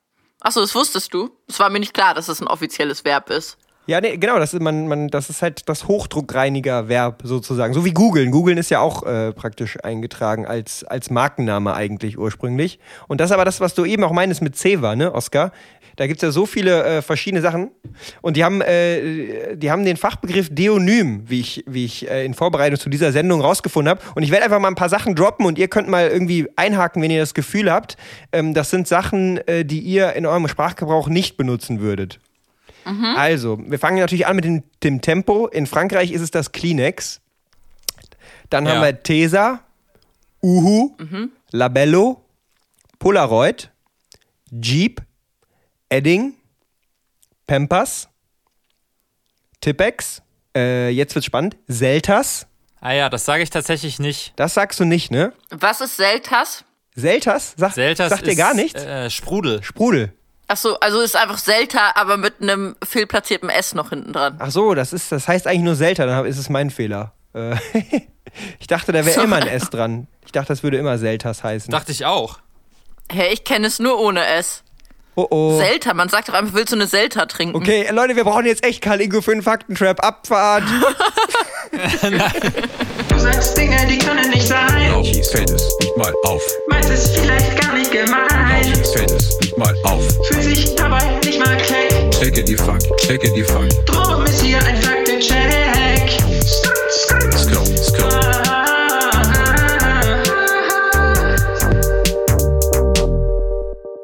Achso, 0.42 0.62
das 0.62 0.76
wusstest 0.76 1.14
du? 1.14 1.32
Es 1.48 1.60
war 1.60 1.70
mir 1.70 1.80
nicht 1.80 1.94
klar, 1.94 2.14
dass 2.14 2.28
es 2.28 2.42
ein 2.42 2.48
offizielles 2.48 3.06
Verb 3.06 3.30
ist. 3.30 3.58
Ja, 3.90 4.00
nee, 4.02 4.18
genau, 4.18 4.38
das 4.38 4.54
ist, 4.54 4.62
man, 4.62 4.88
man, 4.88 5.08
das 5.08 5.32
ist 5.32 5.42
halt 5.42 5.68
das 5.68 5.88
Hochdruckreiniger-Verb 5.88 7.22
sozusagen. 7.24 7.74
So 7.74 7.86
wie 7.86 7.92
googeln. 7.92 8.30
Googeln 8.30 8.60
ist 8.60 8.70
ja 8.70 8.82
auch 8.82 9.02
äh, 9.02 9.34
praktisch 9.34 9.84
eingetragen 9.84 10.46
als, 10.46 10.84
als 10.84 11.10
Markenname 11.10 11.74
eigentlich 11.74 12.20
ursprünglich. 12.20 12.80
Und 13.08 13.20
das 13.20 13.32
ist 13.32 13.34
aber 13.34 13.46
das, 13.46 13.62
was 13.62 13.74
du 13.74 13.86
eben 13.86 14.04
auch 14.04 14.12
meinst 14.12 14.44
mit 14.44 14.56
Ceva, 14.56 14.96
ne, 14.96 15.12
Oskar? 15.12 15.52
Da 16.00 16.08
gibt's 16.08 16.24
ja 16.24 16.32
so 16.32 16.46
viele 16.46 16.82
äh, 16.86 17.02
verschiedene 17.02 17.42
Sachen. 17.42 17.72
Und 18.22 18.38
die 18.38 18.46
haben, 18.46 18.62
äh, 18.62 19.58
die 19.58 19.70
haben 19.70 19.84
den 19.84 19.98
Fachbegriff 19.98 20.48
Deonym, 20.50 21.30
wie 21.30 21.42
ich, 21.42 21.66
wie 21.68 21.84
ich 21.84 22.10
äh, 22.10 22.24
in 22.24 22.34
Vorbereitung 22.34 22.80
zu 22.80 22.90
dieser 22.90 23.12
Sendung 23.12 23.42
rausgefunden 23.42 23.90
habe. 23.90 24.02
Und 24.16 24.24
ich 24.24 24.32
werde 24.32 24.46
einfach 24.46 24.60
mal 24.60 24.70
ein 24.70 24.76
paar 24.76 24.88
Sachen 24.88 25.14
droppen 25.14 25.46
und 25.46 25.58
ihr 25.58 25.68
könnt 25.68 25.90
mal 25.90 26.08
irgendwie 26.08 26.48
einhaken, 26.56 27.02
wenn 27.02 27.12
ihr 27.12 27.20
das 27.20 27.34
Gefühl 27.34 27.70
habt. 27.70 27.98
Ähm, 28.32 28.54
das 28.54 28.70
sind 28.70 28.88
Sachen, 28.88 29.40
äh, 29.46 29.66
die 29.66 29.80
ihr 29.82 30.14
in 30.14 30.26
eurem 30.26 30.48
Sprachgebrauch 30.48 31.10
nicht 31.10 31.36
benutzen 31.36 31.82
würdet. 31.82 32.20
Also, 33.18 33.60
wir 33.68 33.78
fangen 33.78 34.00
natürlich 34.00 34.26
an 34.26 34.38
mit 34.38 34.46
dem, 34.46 34.64
dem 34.84 35.02
Tempo. 35.02 35.48
In 35.48 35.68
Frankreich 35.68 36.12
ist 36.14 36.22
es 36.22 36.32
das 36.32 36.54
Kleenex. 36.54 37.20
Dann 38.50 38.66
Ja. 38.66 38.72
haben 38.76 38.82
wir 38.84 39.04
Tesa, 39.04 39.60
Uhu, 40.42 40.96
Labello, 41.52 42.22
Polaroid, 43.00 43.70
Jeep, 44.50 45.02
Edding, 45.90 46.36
Pampers, 47.48 48.08
Tippex, 49.62 50.22
äh, 50.56 50.90
jetzt 50.90 51.16
wird's 51.16 51.26
spannend, 51.26 51.58
Seltas. 51.68 52.48
Ah 52.82 52.94
ja, 52.94 53.10
das 53.10 53.26
sage 53.26 53.44
ich 53.44 53.50
tatsächlich 53.50 54.00
nicht. 54.00 54.34
Das 54.38 54.54
sagst 54.54 54.80
du 54.80 54.86
nicht, 54.86 55.12
ne? 55.12 55.34
Was 55.50 55.82
ist 55.82 55.98
Seltas? 55.98 56.64
Seltas? 56.96 57.54
Sag, 57.58 57.74
Selters 57.74 58.10
sagt 58.10 58.26
dir 58.26 58.36
gar 58.36 58.54
nichts? 58.54 58.82
Äh, 58.84 59.10
Sprudel. 59.10 59.62
Sprudel. 59.64 60.14
Achso, 60.48 60.76
also 60.76 61.02
ist 61.02 61.16
einfach 61.16 61.38
Selta, 61.38 61.92
aber 61.96 62.18
mit 62.18 62.42
einem 62.42 62.76
fehlplatzierten 62.84 63.50
S 63.50 63.76
noch 63.76 63.90
hinten 63.90 64.14
dran. 64.14 64.38
Ach 64.40 64.50
so, 64.50 64.74
das, 64.74 64.94
ist, 64.94 65.12
das 65.12 65.28
heißt 65.28 65.46
eigentlich 65.46 65.62
nur 65.62 65.76
Selta, 65.76 66.06
dann 66.06 66.26
ist 66.26 66.38
es 66.38 66.50
mein 66.50 66.70
Fehler. 66.72 67.14
Äh, 67.34 67.56
ich 68.60 68.68
dachte, 68.68 68.92
da 68.92 69.06
wäre 69.06 69.16
So. 69.16 69.22
immer 69.24 69.36
ein 69.38 69.48
S 69.48 69.70
dran. 69.70 70.08
Ich 70.26 70.32
dachte, 70.32 70.48
das 70.48 70.64
würde 70.64 70.78
immer 70.78 70.98
Seltas 70.98 71.44
heißen. 71.44 71.72
Dachte 71.72 71.92
ich 71.92 72.06
auch. 72.06 72.40
Hä, 73.12 73.28
ich 73.34 73.44
kenne 73.44 73.68
es 73.68 73.80
nur 73.80 74.00
ohne 74.00 74.26
S. 74.26 74.64
Oh 75.20 75.28
oh. 75.32 75.60
Selta, 75.60 75.94
man 75.94 76.08
sagt 76.08 76.30
doch 76.30 76.34
einfach, 76.34 76.54
willst 76.54 76.72
du 76.72 76.78
eine 76.78 76.88
Selta 76.88 77.26
trinken? 77.26 77.54
Okay, 77.58 77.86
Leute, 77.92 78.16
wir 78.16 78.24
brauchen 78.24 78.46
jetzt 78.46 78.64
echt 78.64 78.82
Karl 78.82 79.02
Ingo 79.02 79.20
für 79.20 79.34
einen 79.34 79.42
Faktentrap. 79.42 80.02
Abfahrt. 80.02 80.64
Du 83.10 83.20
sagst 83.20 83.58
Dinge, 83.58 83.78
die 83.88 83.98
können 84.00 84.30
nicht 84.30 84.48
sein. 84.48 84.92
Lauchis 84.92 85.30
fällt 85.30 85.50
es 85.52 85.62
nicht 85.82 85.96
mal 85.98 86.14
auf. 86.24 86.42
Meinst 86.70 86.90
es 86.90 87.12
vielleicht 87.12 87.62
gar 87.62 87.74
nicht 87.76 87.92
gemein. 87.92 88.28
Lauchis 88.64 88.92
fällt 88.92 89.12
es 89.12 89.38
nicht 89.42 89.58
mal 89.58 89.76
auf. 89.84 90.02
Fühlt 90.30 90.44
sich 90.44 90.74
dabei 90.76 91.04
nicht 91.26 91.38
mal 91.38 91.58
keck. 91.58 92.12
Checke 92.12 92.44
die 92.44 92.56
Fuck, 92.56 92.80
checke 92.98 93.32
die 93.34 93.44
Fuck. 93.44 93.68
Drum 93.86 94.26
ist 94.26 94.42
hier 94.42 94.58
ein 94.66 94.82
Faktencheck. 94.82 95.69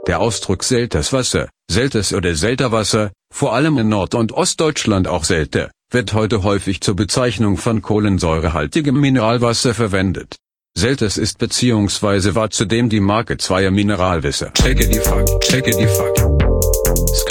Der 0.08 0.20
Ausdruck 0.20 0.64
Selters 0.64 1.14
Wasser, 1.14 1.50
Selters 1.70 2.14
oder 2.14 2.36
Selterwasser, 2.36 3.12
vor 3.34 3.56
allem 3.56 3.80
in 3.80 3.90
Nord- 3.90 4.14
und 4.14 4.34
Ostdeutschland 4.34 5.08
auch 5.08 5.24
Selte, 5.24 5.72
wird 5.92 6.14
heute 6.14 6.44
häufig 6.44 6.82
zur 6.82 6.96
Bezeichnung 6.96 7.58
von 7.58 7.82
kohlensäurehaltigem 7.82 9.00
Mineralwasser 9.00 9.74
verwendet. 9.74 10.36
Selters 10.78 11.18
ist 11.18 11.40
beziehungsweise 11.40 12.36
war 12.36 12.52
zudem 12.52 12.90
die 12.90 13.00
Marke 13.00 13.38
zweier 13.38 13.72
Mineralwässer. 13.72 14.54
Checke 14.54 14.88
die 14.88 15.00
Fuck, 15.00 15.42
checke 15.42 15.72
die 15.72 15.88
Fuck. 15.88 17.25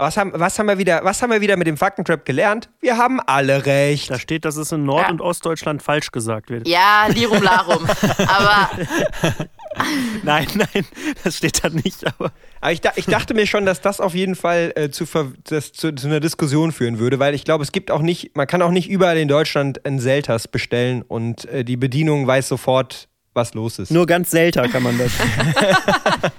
Was 0.00 0.16
haben, 0.16 0.30
was, 0.34 0.56
haben 0.58 0.66
wir 0.68 0.78
wieder, 0.78 1.00
was 1.02 1.20
haben 1.22 1.30
wir 1.32 1.40
wieder 1.40 1.56
mit 1.56 1.66
dem 1.66 1.76
Faktentrap 1.76 2.24
gelernt? 2.24 2.68
Wir 2.80 2.96
haben 2.98 3.18
alle 3.20 3.66
recht. 3.66 4.08
Da 4.10 4.18
steht, 4.18 4.44
dass 4.44 4.56
es 4.56 4.70
in 4.70 4.84
Nord- 4.84 5.02
Ja. 5.06 5.10
und 5.10 5.20
Ostdeutschland 5.20 5.82
falsch 5.82 6.12
gesagt 6.12 6.50
wird. 6.50 6.68
Ja, 6.68 7.08
Lirum 7.08 7.42
Larum. 7.42 7.84
aber 8.18 8.70
Nein, 10.22 10.46
nein, 10.54 10.84
das 11.24 11.36
steht 11.38 11.62
da 11.64 11.68
nicht. 11.68 12.06
Aber 12.06 12.30
Aber 12.60 12.72
ich, 12.72 12.80
da, 12.80 12.92
ich 12.96 13.06
dachte 13.06 13.34
mir 13.34 13.46
schon, 13.46 13.66
dass 13.66 13.80
das 13.80 14.00
auf 14.00 14.14
jeden 14.14 14.34
Fall 14.36 14.72
äh, 14.76 14.90
zu, 14.90 15.04
ver, 15.04 15.32
das, 15.44 15.72
zu, 15.72 15.92
zu 15.94 16.06
einer 16.06 16.20
Diskussion 16.20 16.70
führen 16.72 16.98
würde, 16.98 17.18
weil 17.18 17.34
ich 17.34 17.44
glaube, 17.44 17.64
es 17.64 17.72
gibt 17.72 17.90
auch 17.90 18.02
nicht, 18.02 18.36
man 18.36 18.46
kann 18.46 18.62
auch 18.62 18.70
nicht 18.70 18.88
überall 18.88 19.18
in 19.18 19.28
Deutschland 19.28 19.84
ein 19.84 19.98
Selters 19.98 20.46
bestellen 20.48 21.02
und 21.02 21.44
äh, 21.46 21.64
die 21.64 21.76
Bedienung 21.76 22.26
weiß 22.26 22.48
sofort, 22.48 23.08
was 23.34 23.54
los 23.54 23.78
ist. 23.78 23.90
nur 23.90 24.06
ganz 24.06 24.30
selten 24.30 24.70
kann 24.70 24.82
man 24.82 24.96
das. 24.98 25.12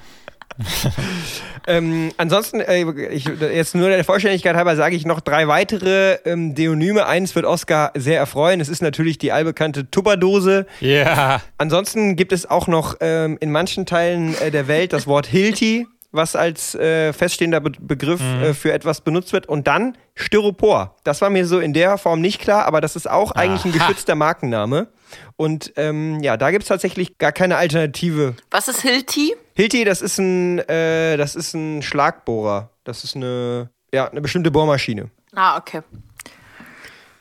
Ähm, 1.68 2.12
ansonsten, 2.18 2.62
äh, 2.62 2.84
ich, 3.12 3.26
jetzt 3.26 3.76
nur 3.76 3.90
der 3.90 4.04
Vollständigkeit 4.04 4.56
halber 4.56 4.76
sage 4.76 4.96
ich 4.96 5.06
noch 5.06 5.20
drei 5.20 5.48
weitere 5.48 6.18
ähm, 6.26 6.56
Deonyme. 6.56 7.06
Eins 7.06 7.36
wird 7.36 7.46
Oscar 7.46 7.92
sehr 7.96 8.18
erfreuen. 8.18 8.60
Es 8.60 8.70
ist 8.70 8.82
natürlich 8.82 9.20
die 9.20 9.32
allbekannte 9.32 9.92
Tupperdose. 9.92 10.66
Ja. 10.80 11.42
Ansonsten 11.60 12.16
gibt 12.16 12.32
es 12.32 12.50
auch 12.50 12.68
noch 12.68 12.96
ähm, 13.02 13.38
in 13.40 13.52
manchen 13.52 13.86
Teilen 13.86 14.36
äh, 14.42 14.50
der 14.50 14.68
Welt 14.68 14.94
das 14.94 15.06
Wort 15.06 15.28
Hilti, 15.28 15.86
was 16.12 16.36
als 16.36 16.76
äh, 16.76 17.14
feststehender 17.14 17.60
Be 17.60 17.72
Begriff 17.80 18.22
äh, 18.22 18.54
für 18.54 18.74
etwas 18.74 19.02
benutzt 19.02 19.34
wird. 19.34 19.48
Und 19.48 19.68
dann 19.68 19.98
Styropor. 20.16 20.96
Das 21.04 21.22
war 21.22 21.30
mir 21.30 21.46
so 21.46 21.60
in 21.60 21.74
der 21.74 21.98
Form 21.98 22.22
nicht 22.22 22.42
klar, 22.42 22.66
aber 22.66 22.82
das 22.82 22.96
ist 22.96 23.10
auch 23.10 23.32
eigentlich 23.32 23.66
ein 23.66 23.80
Aha. 23.80 23.88
geschützter 23.88 24.16
Markenname. 24.16 24.88
Und 25.36 25.74
ähm, 25.78 26.20
ja, 26.22 26.38
da 26.38 26.52
gibt 26.52 26.64
es 26.64 26.68
tatsächlich 26.68 27.18
gar 27.18 27.32
keine 27.32 27.58
Alternative. 27.58 28.36
was 28.52 28.68
ist 28.68 28.82
Hilti? 28.82 29.36
Hilti, 29.56 29.84
das 29.84 30.02
ist 30.02 30.18
ein, 30.18 30.60
äh, 30.70 31.18
das 31.18 31.36
ist 31.36 31.54
ein 31.54 31.82
Schlagbohrer. 31.82 32.70
Das 32.84 33.04
ist 33.04 33.16
eine, 33.16 33.70
ja, 33.94 34.10
eine 34.10 34.22
bestimmte 34.22 34.52
Bohrmaschine. 34.52 35.10
Ah, 35.36 35.58
okay. 35.58 35.82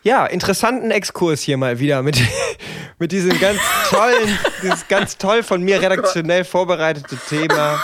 Ja, 0.02 0.26
interessanten 0.26 0.90
Exkurs 0.90 1.42
hier 1.42 1.56
mal 1.56 1.78
wieder 1.78 2.02
mit, 2.02 2.20
mit 2.98 3.12
diesem 3.12 3.38
ganz 3.40 3.60
tollen, 3.90 4.38
dieses 4.62 4.88
ganz 4.88 5.18
toll 5.18 5.42
von 5.42 5.62
mir 5.62 5.80
redaktionell 5.82 6.44
vorbereitete 6.44 7.16
Thema. 7.28 7.80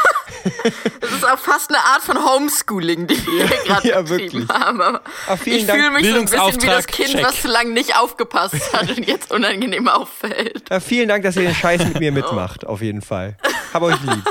Das 1.01 1.13
ist 1.13 1.25
auch 1.25 1.39
fast 1.39 1.71
eine 1.71 1.79
Art 1.79 2.03
von 2.03 2.25
Homeschooling, 2.25 3.07
die 3.07 3.27
wir 3.27 3.49
hier 3.49 3.57
gerade 3.65 3.89
ja, 3.89 4.03
betrieben 4.03 4.33
wirklich. 4.33 4.49
haben. 4.49 4.81
Aber 4.81 5.03
vielen 5.43 5.59
ich 5.59 5.71
fühle 5.71 5.91
mich 5.91 6.11
so 6.11 6.19
ein 6.19 6.25
bisschen 6.25 6.63
wie 6.63 6.67
das 6.67 6.87
Kind, 6.87 7.11
check. 7.11 7.25
was 7.25 7.43
zu 7.43 7.49
lange 7.49 7.71
nicht 7.71 7.97
aufgepasst 7.99 8.73
hat 8.73 8.89
und 8.89 9.07
jetzt 9.07 9.31
unangenehm 9.31 9.89
auffällt. 9.89 10.69
Ja, 10.71 10.81
vielen 10.81 11.09
Dank, 11.09 11.25
dass 11.25 11.37
ihr 11.37 11.43
den 11.43 11.55
Scheiß 11.55 11.85
mit 11.85 12.01
mir 12.01 12.13
mitmacht, 12.13 12.67
auf 12.67 12.83
jeden 12.83 13.03
Fall. 13.03 13.37
Hab 13.73 13.83
euch 13.83 14.01
lieb. 14.03 14.25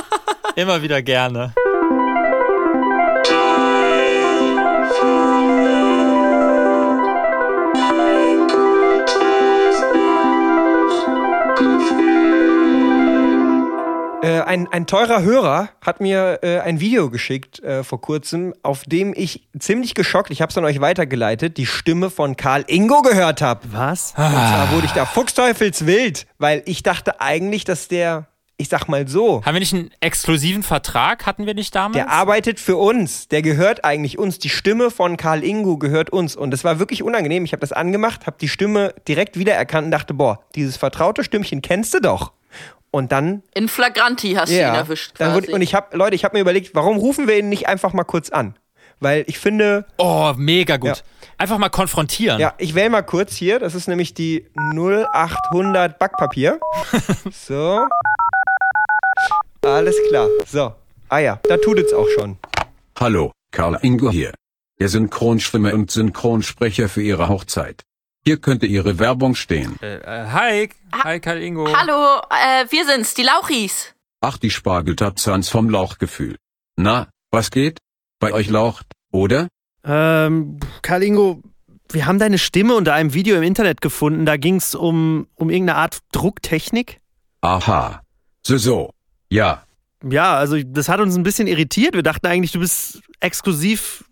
Immer 0.56 0.82
wieder 0.82 1.02
gerne. 1.02 1.54
Äh, 14.24 14.40
ein, 14.40 14.70
ein 14.72 14.88
teurer 14.88 15.22
Hörer 15.22 15.68
hat 15.86 16.00
mir 16.00 16.40
äh, 16.44 16.60
ein 16.62 16.80
Video 16.80 17.10
geschickt 17.10 17.60
äh, 17.62 17.84
vor 17.84 18.00
kurzem, 18.00 18.54
auf 18.64 18.86
dem 18.86 19.14
ich 19.14 19.50
ziemlich 19.60 19.96
geschockt, 19.96 20.32
ich 20.32 20.42
habe 20.42 20.50
es 20.50 20.58
an 20.58 20.64
euch 20.64 20.80
weitergeleitet, 20.80 21.58
die 21.58 21.66
Stimme 21.66 22.10
von 22.10 22.38
Karl 22.38 22.64
Ingo 22.68 23.02
gehört 23.02 23.42
habe. 23.42 23.60
Was? 23.74 24.12
Und 24.12 24.32
zwar 24.32 24.72
wurde 24.72 24.86
ich 24.86 24.94
da 24.94 25.06
fuchsteufelswild, 25.06 26.26
weil 26.38 26.64
ich 26.66 26.84
dachte 26.84 27.20
eigentlich, 27.20 27.66
dass 27.66 27.90
der, 27.90 28.28
ich 28.56 28.70
sag 28.70 28.88
mal 28.88 29.10
so, 29.10 29.44
Haben 29.44 29.56
wir 29.56 29.60
nicht 29.60 29.74
einen 29.74 29.92
exklusiven 30.00 30.64
Vertrag? 30.64 31.26
Hatten 31.26 31.46
wir 31.46 31.54
nicht 31.54 31.76
damals? 31.76 31.96
der 31.96 32.10
arbeitet 32.10 32.62
für 32.62 32.78
uns, 32.78 33.28
der 33.28 33.42
gehört 33.42 33.84
eigentlich 33.84 34.18
uns. 34.18 34.40
Die 34.40 34.48
Stimme 34.48 34.90
von 34.90 35.18
Karl 35.18 35.44
Ingo 35.44 35.78
gehört 35.78 36.12
uns. 36.12 36.38
Und 36.38 36.52
das 36.52 36.64
war 36.64 36.80
wirklich 36.80 37.04
unangenehm. 37.04 37.44
Ich 37.44 37.52
habe 37.52 37.60
das 37.60 37.74
angemacht, 37.74 38.26
habe 38.26 38.38
die 38.40 38.48
Stimme 38.48 38.96
direkt 39.06 39.38
wiedererkannt 39.38 39.84
und 39.84 39.92
dachte, 39.92 40.14
boah, 40.14 40.40
dieses 40.56 40.78
vertraute 40.78 41.26
Stimmchen 41.26 41.62
kennst 41.62 41.94
du 41.94 42.00
doch. 42.00 42.32
Und 42.96 43.12
dann 43.12 43.42
In 43.56 43.68
Flagranti 43.70 44.34
hast 44.36 44.50
du 44.50 44.54
ihn 44.54 44.60
Ja. 44.62 44.76
erwischt. 44.76 45.14
Dann 45.18 45.32
Quasi. 45.34 45.48
wurde, 45.48 45.56
und 45.56 45.62
ich 45.64 45.74
habe, 45.74 45.98
Leute, 45.98 46.16
ich 46.16 46.24
habe 46.24 46.38
mir 46.38 46.42
überlegt, 46.42 46.76
warum 46.76 46.98
rufen 46.98 47.28
wir 47.28 47.40
ihn 47.40 47.50
nicht 47.50 47.68
einfach 47.68 47.92
mal 47.92 48.04
kurz 48.04 48.30
an? 48.30 48.56
Weil 49.00 49.24
ich 49.28 49.40
finde, 49.40 49.86
oh, 49.98 50.34
mega 50.38 50.78
gut. 50.78 50.90
Ja. 50.98 51.04
Einfach 51.40 51.58
mal 51.58 51.70
konfrontieren. 51.70 52.40
ja, 52.40 52.54
ich 52.60 52.76
wähle 52.76 52.92
mal 52.92 53.02
kurz 53.02 53.34
hier, 53.36 53.58
das 53.58 53.74
ist 53.74 53.88
nämlich 53.88 54.14
die 54.14 54.46
0800 54.76 55.98
Backpapier. 55.98 56.60
so. 57.32 57.88
Alles 59.64 59.96
klar. 60.10 60.28
So. 60.46 60.74
Ah 61.10 61.18
ja, 61.20 61.40
da 61.50 61.58
tut 61.58 61.80
es 61.80 61.94
auch 61.94 62.08
schon. 62.16 62.38
Hallo, 63.00 63.32
Karl 63.52 63.80
Ingo 63.82 64.12
hier. 64.12 64.34
Der 64.80 64.88
Synchronschwimmer 64.90 65.74
und 65.74 65.90
Synchronsprecher 65.90 66.90
für 66.90 67.02
Ihre 67.02 67.28
Hochzeit. 67.28 67.82
Hier 68.26 68.38
könnte 68.38 68.66
Ihre 68.66 69.00
Werbung 69.00 69.36
stehen. 69.36 69.78
Äh, 69.82 69.98
äh, 69.98 70.28
hi, 70.28 70.70
hi 70.94 71.20
Karl 71.20 71.42
Ingo. 71.42 71.68
Hallo, 71.76 72.22
äh, 72.30 72.66
wir 72.70 72.86
sind's, 72.86 73.14
die 73.14 73.24
Lauchis. 73.24 73.94
Ach, 74.22 74.38
die 74.38 74.50
Spargeltapzans 74.50 75.50
vom 75.50 75.70
Lauchgefühl. 75.70 76.38
Na, 76.78 77.10
was 77.32 77.52
geht? 77.52 77.80
Bei 78.20 78.32
euch 78.32 78.50
laucht, 78.50 78.86
oder? 79.12 79.50
Ähm, 79.84 80.60
Karl 80.82 81.04
Ingo, 81.04 81.42
wir 81.92 82.06
haben 82.06 82.18
deine 82.18 82.38
Stimme 82.38 82.76
unter 82.76 82.94
einem 82.94 83.14
Video 83.14 83.36
im 83.36 83.44
Internet 83.44 83.82
gefunden. 83.82 84.26
Da 84.26 84.38
ging 84.38 84.56
es 84.56 84.74
um, 84.74 85.28
um 85.36 85.50
irgendeine 85.50 85.78
Art 85.80 86.00
Drucktechnik. 86.14 87.02
Aha. 87.42 88.02
So, 88.46 88.58
so. 88.58 88.92
Ja, 89.30 89.64
Ja, 90.02 90.36
also 90.36 90.58
das 90.64 90.88
hat 90.88 91.02
uns 91.02 91.16
ein 91.18 91.24
bisschen 91.24 91.48
irritiert. 91.48 91.94
Wir 91.96 92.04
dachten 92.04 92.28
eigentlich, 92.28 92.54
du 92.54 92.60
bist 92.60 93.02
exklusiv, 93.20 94.06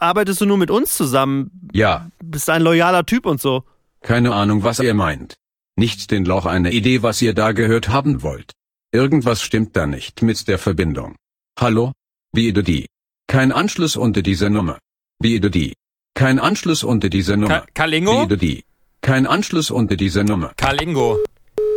arbeitest 0.00 0.40
du 0.40 0.46
nur 0.46 0.58
mit 0.58 0.70
uns 0.70 0.96
zusammen, 0.96 1.50
ja. 1.72 2.10
bist 2.22 2.48
ein 2.50 2.62
loyaler 2.62 3.04
Typ 3.04 3.26
und 3.26 3.40
so. 3.40 3.64
Keine 4.02 4.34
Ahnung, 4.34 4.62
was 4.62 4.78
ihr 4.78 4.94
meint. 4.94 5.36
Nicht 5.76 6.10
den 6.10 6.24
Lauch 6.24 6.46
eine 6.46 6.72
Idee, 6.72 7.02
was 7.02 7.20
ihr 7.20 7.34
da 7.34 7.52
gehört 7.52 7.88
haben 7.88 8.22
wollt. 8.22 8.52
Irgendwas 8.92 9.42
stimmt 9.42 9.76
da 9.76 9.86
nicht 9.86 10.22
mit 10.22 10.48
der 10.48 10.58
Verbindung. 10.58 11.16
Hallo? 11.58 11.92
Wie 12.32 12.52
du 12.52 12.62
die? 12.62 12.86
Kein 13.26 13.52
Anschluss 13.52 13.96
unter 13.96 14.22
dieser 14.22 14.48
Nummer. 14.48 14.78
Wie 15.18 15.40
du 15.40 15.50
die? 15.50 15.74
Kein 16.14 16.38
Anschluss 16.38 16.82
unter 16.82 17.10
dieser 17.10 17.36
Nummer. 17.36 17.60
Ka 17.60 17.66
Karl 17.74 17.94
Ingo? 17.94 18.22
Wie 18.22 18.28
du 18.28 18.36
die? 18.38 18.64
Kein 19.02 19.26
Anschluss 19.26 19.70
unter 19.70 19.96
dieser 19.96 20.24
Nummer. 20.24 20.52
Karl 20.56 20.80
Ingo. 20.80 21.18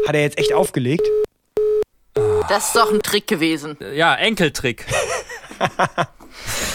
Hat 0.08 0.16
er 0.16 0.22
jetzt 0.22 0.38
echt 0.38 0.54
aufgelegt? 0.54 1.06
Das 2.48 2.68
ist 2.68 2.76
doch 2.76 2.92
ein 2.92 3.02
Trick 3.02 3.28
gewesen. 3.28 3.78
Ja, 3.94 4.16
Enkeltrick. 4.16 4.86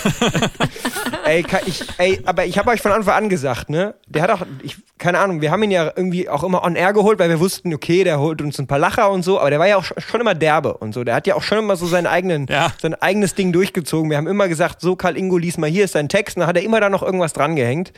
Ey, 1.25 1.45
ich, 1.67 1.83
ey, 1.99 2.21
aber 2.27 2.45
ich 2.45 2.59
habe 2.59 2.71
euch 2.71 2.83
von 2.83 2.93
Anfang 2.93 3.15
an 3.15 3.29
gesagt, 3.31 3.71
ne? 3.71 3.95
Der 4.07 4.23
hat 4.23 4.31
auch, 4.31 4.43
ich, 4.63 4.77
keine 4.99 5.19
Ahnung, 5.19 5.41
wir 5.41 5.51
haben 5.51 5.63
ihn 5.63 5.71
ja 5.71 5.91
irgendwie 5.97 6.29
auch 6.29 6.45
immer 6.45 6.63
on 6.63 6.77
air 6.77 6.93
geholt, 6.93 7.19
weil 7.19 7.31
wir 7.31 7.41
wussten, 7.41 7.73
okay, 7.73 8.05
der 8.05 8.21
holt 8.21 8.43
uns 8.43 8.59
ein 8.59 8.67
paar 8.67 8.79
Lacher 8.79 9.11
und 9.11 9.23
so, 9.23 9.41
aber 9.41 9.49
der 9.51 9.59
war 9.59 9.67
ja 9.67 9.77
auch 9.79 9.85
sch- 9.85 10.01
schon 10.01 10.21
immer 10.21 10.35
derbe 10.35 10.75
und 10.75 10.93
so. 10.93 11.03
Der 11.03 11.15
hat 11.15 11.27
ja 11.27 11.35
auch 11.35 11.43
schon 11.43 11.59
immer 11.59 11.77
so 11.77 11.87
seinen 11.87 12.07
eigenen, 12.07 12.47
Ja. 12.49 12.73
sein 12.81 12.95
eigenes 12.95 13.35
Ding 13.35 13.53
durchgezogen. 13.53 14.11
Wir 14.11 14.19
haben 14.19 14.27
immer 14.27 14.49
gesagt, 14.49 14.81
so 14.83 14.97
Karl 14.97 15.17
Ingo, 15.17 15.39
lies 15.39 15.57
mal, 15.57 15.71
hier 15.71 15.85
ist 15.85 15.95
dein 15.95 16.09
Text, 16.11 16.37
und 16.37 16.41
dann 16.41 16.49
hat 16.49 16.57
er 16.57 16.63
immer 16.63 16.81
da 16.81 16.91
noch 16.91 17.03
irgendwas 17.03 17.33
dran 17.33 17.57
gehängt. 17.57 17.93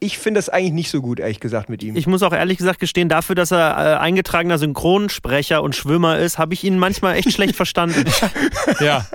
Ich 0.00 0.18
finde 0.18 0.38
das 0.38 0.48
eigentlich 0.48 0.72
nicht 0.72 0.90
so 0.90 1.00
gut, 1.00 1.20
ehrlich 1.20 1.38
gesagt, 1.40 1.68
mit 1.68 1.82
ihm. 1.82 1.96
Ich 1.96 2.06
muss 2.08 2.22
auch 2.24 2.32
ehrlich 2.32 2.58
gesagt 2.58 2.80
gestehen, 2.80 3.08
dafür, 3.08 3.36
dass 3.36 3.52
er 3.52 3.70
äh, 3.94 3.98
eingetragener 3.98 4.58
Synchronsprecher 4.58 5.62
und 5.62 5.76
Schwimmer 5.76 6.18
ist, 6.18 6.38
habe 6.38 6.52
ich 6.54 6.64
ihn 6.64 6.76
manchmal 6.78 7.14
echt 7.16 7.32
schlecht 7.32 7.54
verstanden. 7.56 8.04
Ja. 8.80 9.06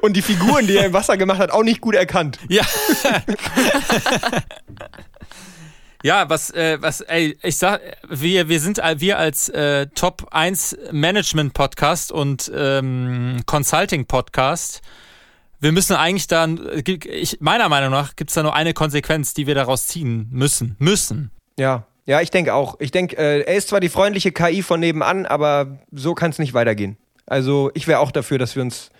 Und 0.00 0.14
die 0.14 0.22
Figuren, 0.22 0.66
die 0.66 0.76
er 0.76 0.86
im 0.86 0.92
Wasser 0.92 1.16
gemacht 1.16 1.38
hat, 1.38 1.50
auch 1.50 1.62
nicht 1.62 1.80
gut 1.80 1.94
erkannt. 1.94 2.38
Ja. 2.48 2.64
ja, 6.02 6.28
was, 6.28 6.50
äh, 6.50 6.78
was, 6.80 7.00
ey, 7.00 7.36
ich 7.42 7.56
sag, 7.56 7.80
wir, 8.08 8.48
wir 8.48 8.60
sind, 8.60 8.78
wir 8.78 9.18
als 9.18 9.48
äh, 9.48 9.86
Top 9.94 10.28
1 10.30 10.76
Management 10.92 11.54
Podcast 11.54 12.12
und 12.12 12.50
ähm, 12.54 13.40
Consulting 13.46 14.06
Podcast, 14.06 14.80
wir 15.60 15.72
müssen 15.72 15.96
eigentlich 15.96 16.26
dann, 16.26 16.60
ich, 16.84 17.40
meiner 17.40 17.68
Meinung 17.68 17.90
nach, 17.90 18.16
gibt 18.16 18.30
es 18.30 18.34
da 18.34 18.42
nur 18.42 18.54
eine 18.54 18.74
Konsequenz, 18.74 19.34
die 19.34 19.46
wir 19.46 19.54
daraus 19.54 19.86
ziehen 19.86 20.28
müssen. 20.30 20.76
Müssen. 20.78 21.30
Ja. 21.58 21.86
Ja, 22.06 22.20
ich 22.20 22.30
denke 22.30 22.52
auch. 22.52 22.76
Ich 22.80 22.90
denke, 22.90 23.16
äh, 23.16 23.40
er 23.40 23.54
ist 23.54 23.68
zwar 23.68 23.80
die 23.80 23.88
freundliche 23.88 24.30
KI 24.30 24.62
von 24.62 24.78
nebenan, 24.78 25.24
aber 25.24 25.78
so 25.90 26.14
kann 26.14 26.30
es 26.30 26.38
nicht 26.38 26.52
weitergehen. 26.52 26.98
Also 27.24 27.70
ich 27.72 27.86
wäre 27.86 28.00
auch 28.00 28.12
dafür, 28.12 28.36
dass 28.36 28.56
wir 28.56 28.62
uns 28.62 28.90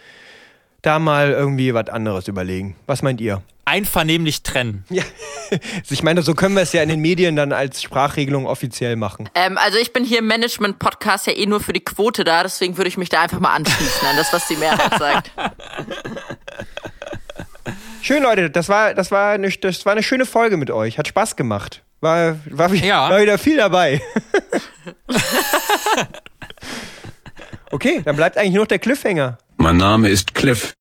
da 0.85 0.99
mal 0.99 1.31
irgendwie 1.31 1.73
was 1.75 1.89
anderes 1.89 2.29
überlegen. 2.29 2.77
Was 2.87 3.03
meint 3.03 3.21
ihr? 3.21 3.43
Einvernehmlich 3.67 4.43
trennen. 4.43 4.85
Ja, 4.91 5.03
ich 5.91 6.03
meine, 6.03 6.21
so 6.23 6.35
können 6.35 6.55
wir 6.55 6.63
es 6.63 6.73
ja 6.75 6.83
in 6.83 6.91
den 6.91 7.01
Medien 7.01 7.35
dann 7.37 7.53
als 7.53 7.81
Sprachregelung 7.83 8.47
offiziell 8.47 8.95
machen. 8.97 9.29
Ähm, 9.35 9.57
also 9.57 9.79
ich 9.79 9.93
bin 9.95 10.05
hier 10.05 10.19
im 10.19 10.27
Management-Podcast 10.27 11.27
ja 11.29 11.33
eh 11.33 11.47
nur 11.47 11.61
für 11.61 11.73
die 11.73 11.81
Quote 11.85 12.25
da, 12.25 12.43
deswegen 12.43 12.77
würde 12.77 12.89
ich 12.89 12.99
mich 12.99 13.09
da 13.09 13.23
einfach 13.23 13.41
mal 13.41 13.55
anschließen 13.55 14.07
an 14.07 14.17
das, 14.19 14.33
was 14.35 14.47
die 14.49 14.57
Mehrheit 14.57 14.99
sagt. 14.99 15.31
Schön, 18.03 18.23
Leute, 18.23 18.51
das 18.51 18.69
war, 18.69 18.93
das 18.93 19.11
war, 19.11 19.33
eine, 19.33 19.49
das 19.49 19.87
war 19.87 19.93
eine 19.93 20.03
schöne 20.03 20.27
Folge 20.27 20.59
mit 20.59 20.71
euch. 20.71 20.99
Hat 20.99 21.09
Spaß 21.09 21.37
gemacht. 21.37 21.83
War, 22.03 22.37
war, 22.51 22.71
wie- 22.71 22.85
Ja. 22.87 23.09
war 23.09 23.23
wieder 23.23 23.39
viel 23.39 23.57
dabei. 23.57 24.03
okay, 27.71 28.03
dann 28.05 28.17
bleibt 28.17 28.37
eigentlich 28.37 28.53
nur 28.53 28.65
noch 28.65 28.69
der 28.69 28.79
Cliffhanger. 28.79 29.39
Mein 29.57 29.77
Name 29.77 30.09
ist 30.09 30.35
Cliff. 30.35 30.75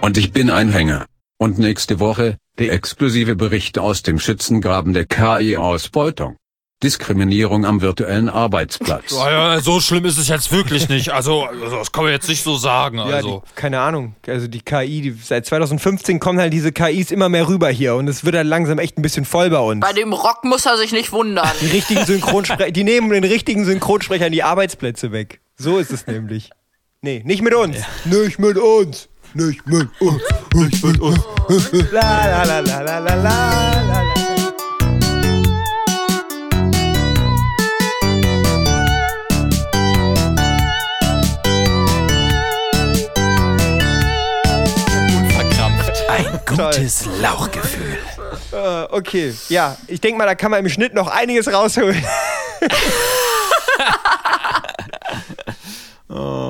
Und 0.00 0.18
ich 0.18 0.32
bin 0.32 0.50
Einhänger. 0.50 1.06
Und 1.38 1.58
nächste 1.58 2.00
Woche, 2.00 2.36
der 2.58 2.72
exklusive 2.72 3.36
Bericht 3.36 3.78
aus 3.78 4.02
dem 4.02 4.18
Schützengraben 4.18 4.92
der 4.92 5.04
KI-Ausbeutung. 5.06 6.36
Diskriminierung 6.82 7.64
am 7.64 7.80
virtuellen 7.80 8.28
Arbeitsplatz. 8.28 9.12
ja, 9.12 9.58
so 9.60 9.80
schlimm 9.80 10.04
ist 10.04 10.18
es 10.18 10.28
jetzt 10.28 10.52
wirklich 10.52 10.90
nicht. 10.90 11.10
Also, 11.10 11.48
das 11.70 11.90
kann 11.90 12.04
man 12.04 12.12
jetzt 12.12 12.28
nicht 12.28 12.42
so 12.42 12.56
sagen. 12.56 12.98
Ja, 12.98 13.22
die, 13.22 13.38
keine 13.54 13.80
Ahnung. 13.80 14.14
Also 14.26 14.46
die 14.46 14.60
KI, 14.60 15.00
die, 15.00 15.10
seit 15.12 15.46
2015 15.46 16.20
kommen 16.20 16.38
halt 16.38 16.52
diese 16.52 16.72
KIs 16.72 17.10
immer 17.10 17.30
mehr 17.30 17.48
rüber 17.48 17.70
hier 17.70 17.94
und 17.94 18.08
es 18.08 18.26
wird 18.26 18.36
halt 18.36 18.46
langsam 18.46 18.78
echt 18.78 18.98
ein 18.98 19.02
bisschen 19.02 19.24
voll 19.24 19.48
bei 19.48 19.58
uns. 19.58 19.80
Bei 19.80 19.94
dem 19.94 20.12
Rock 20.12 20.44
muss 20.44 20.66
er 20.66 20.76
sich 20.76 20.92
nicht 20.92 21.12
wundern. 21.12 21.48
Die 21.62 21.68
richtigen 21.68 22.04
Synchronsprecher, 22.04 22.70
die 22.70 22.84
nehmen 22.84 23.08
den 23.08 23.24
richtigen 23.24 23.64
Synchronsprechern 23.64 24.30
die 24.30 24.42
Arbeitsplätze 24.42 25.12
weg. 25.12 25.40
So 25.58 25.78
ist 25.78 25.90
es 25.90 26.06
nämlich. 26.06 26.50
Nee, 27.02 27.22
nicht 27.24 27.42
mit 27.42 27.54
uns. 27.54 27.76
Nicht 28.06 28.38
mit 28.40 28.56
uns. 28.56 29.08
Nicht 29.34 29.64
mit 29.66 29.88
uns. 30.00 30.22
Nicht 30.54 30.82
mit 30.82 30.98
uns. 30.98 31.20
La 31.92 32.26
la 32.26 32.42
la 32.42 32.58
la 32.58 32.80
la 32.80 32.98
la 32.98 33.14
la 33.14 33.14
la. 33.14 34.14
verkrampft. 45.30 46.04
Ein 46.08 46.40
gutes 46.46 47.06
Lauchgefühl. 47.20 47.98
Äh, 48.52 48.84
okay, 48.90 49.34
ja, 49.48 49.76
ich 49.86 50.00
denke 50.00 50.18
mal, 50.18 50.26
da 50.26 50.34
kann 50.34 50.50
man 50.50 50.60
im 50.60 50.68
Schnitt 50.70 50.94
noch 50.94 51.06
einiges 51.08 51.52
rausholen. 51.52 52.02
Oh, 56.18 56.45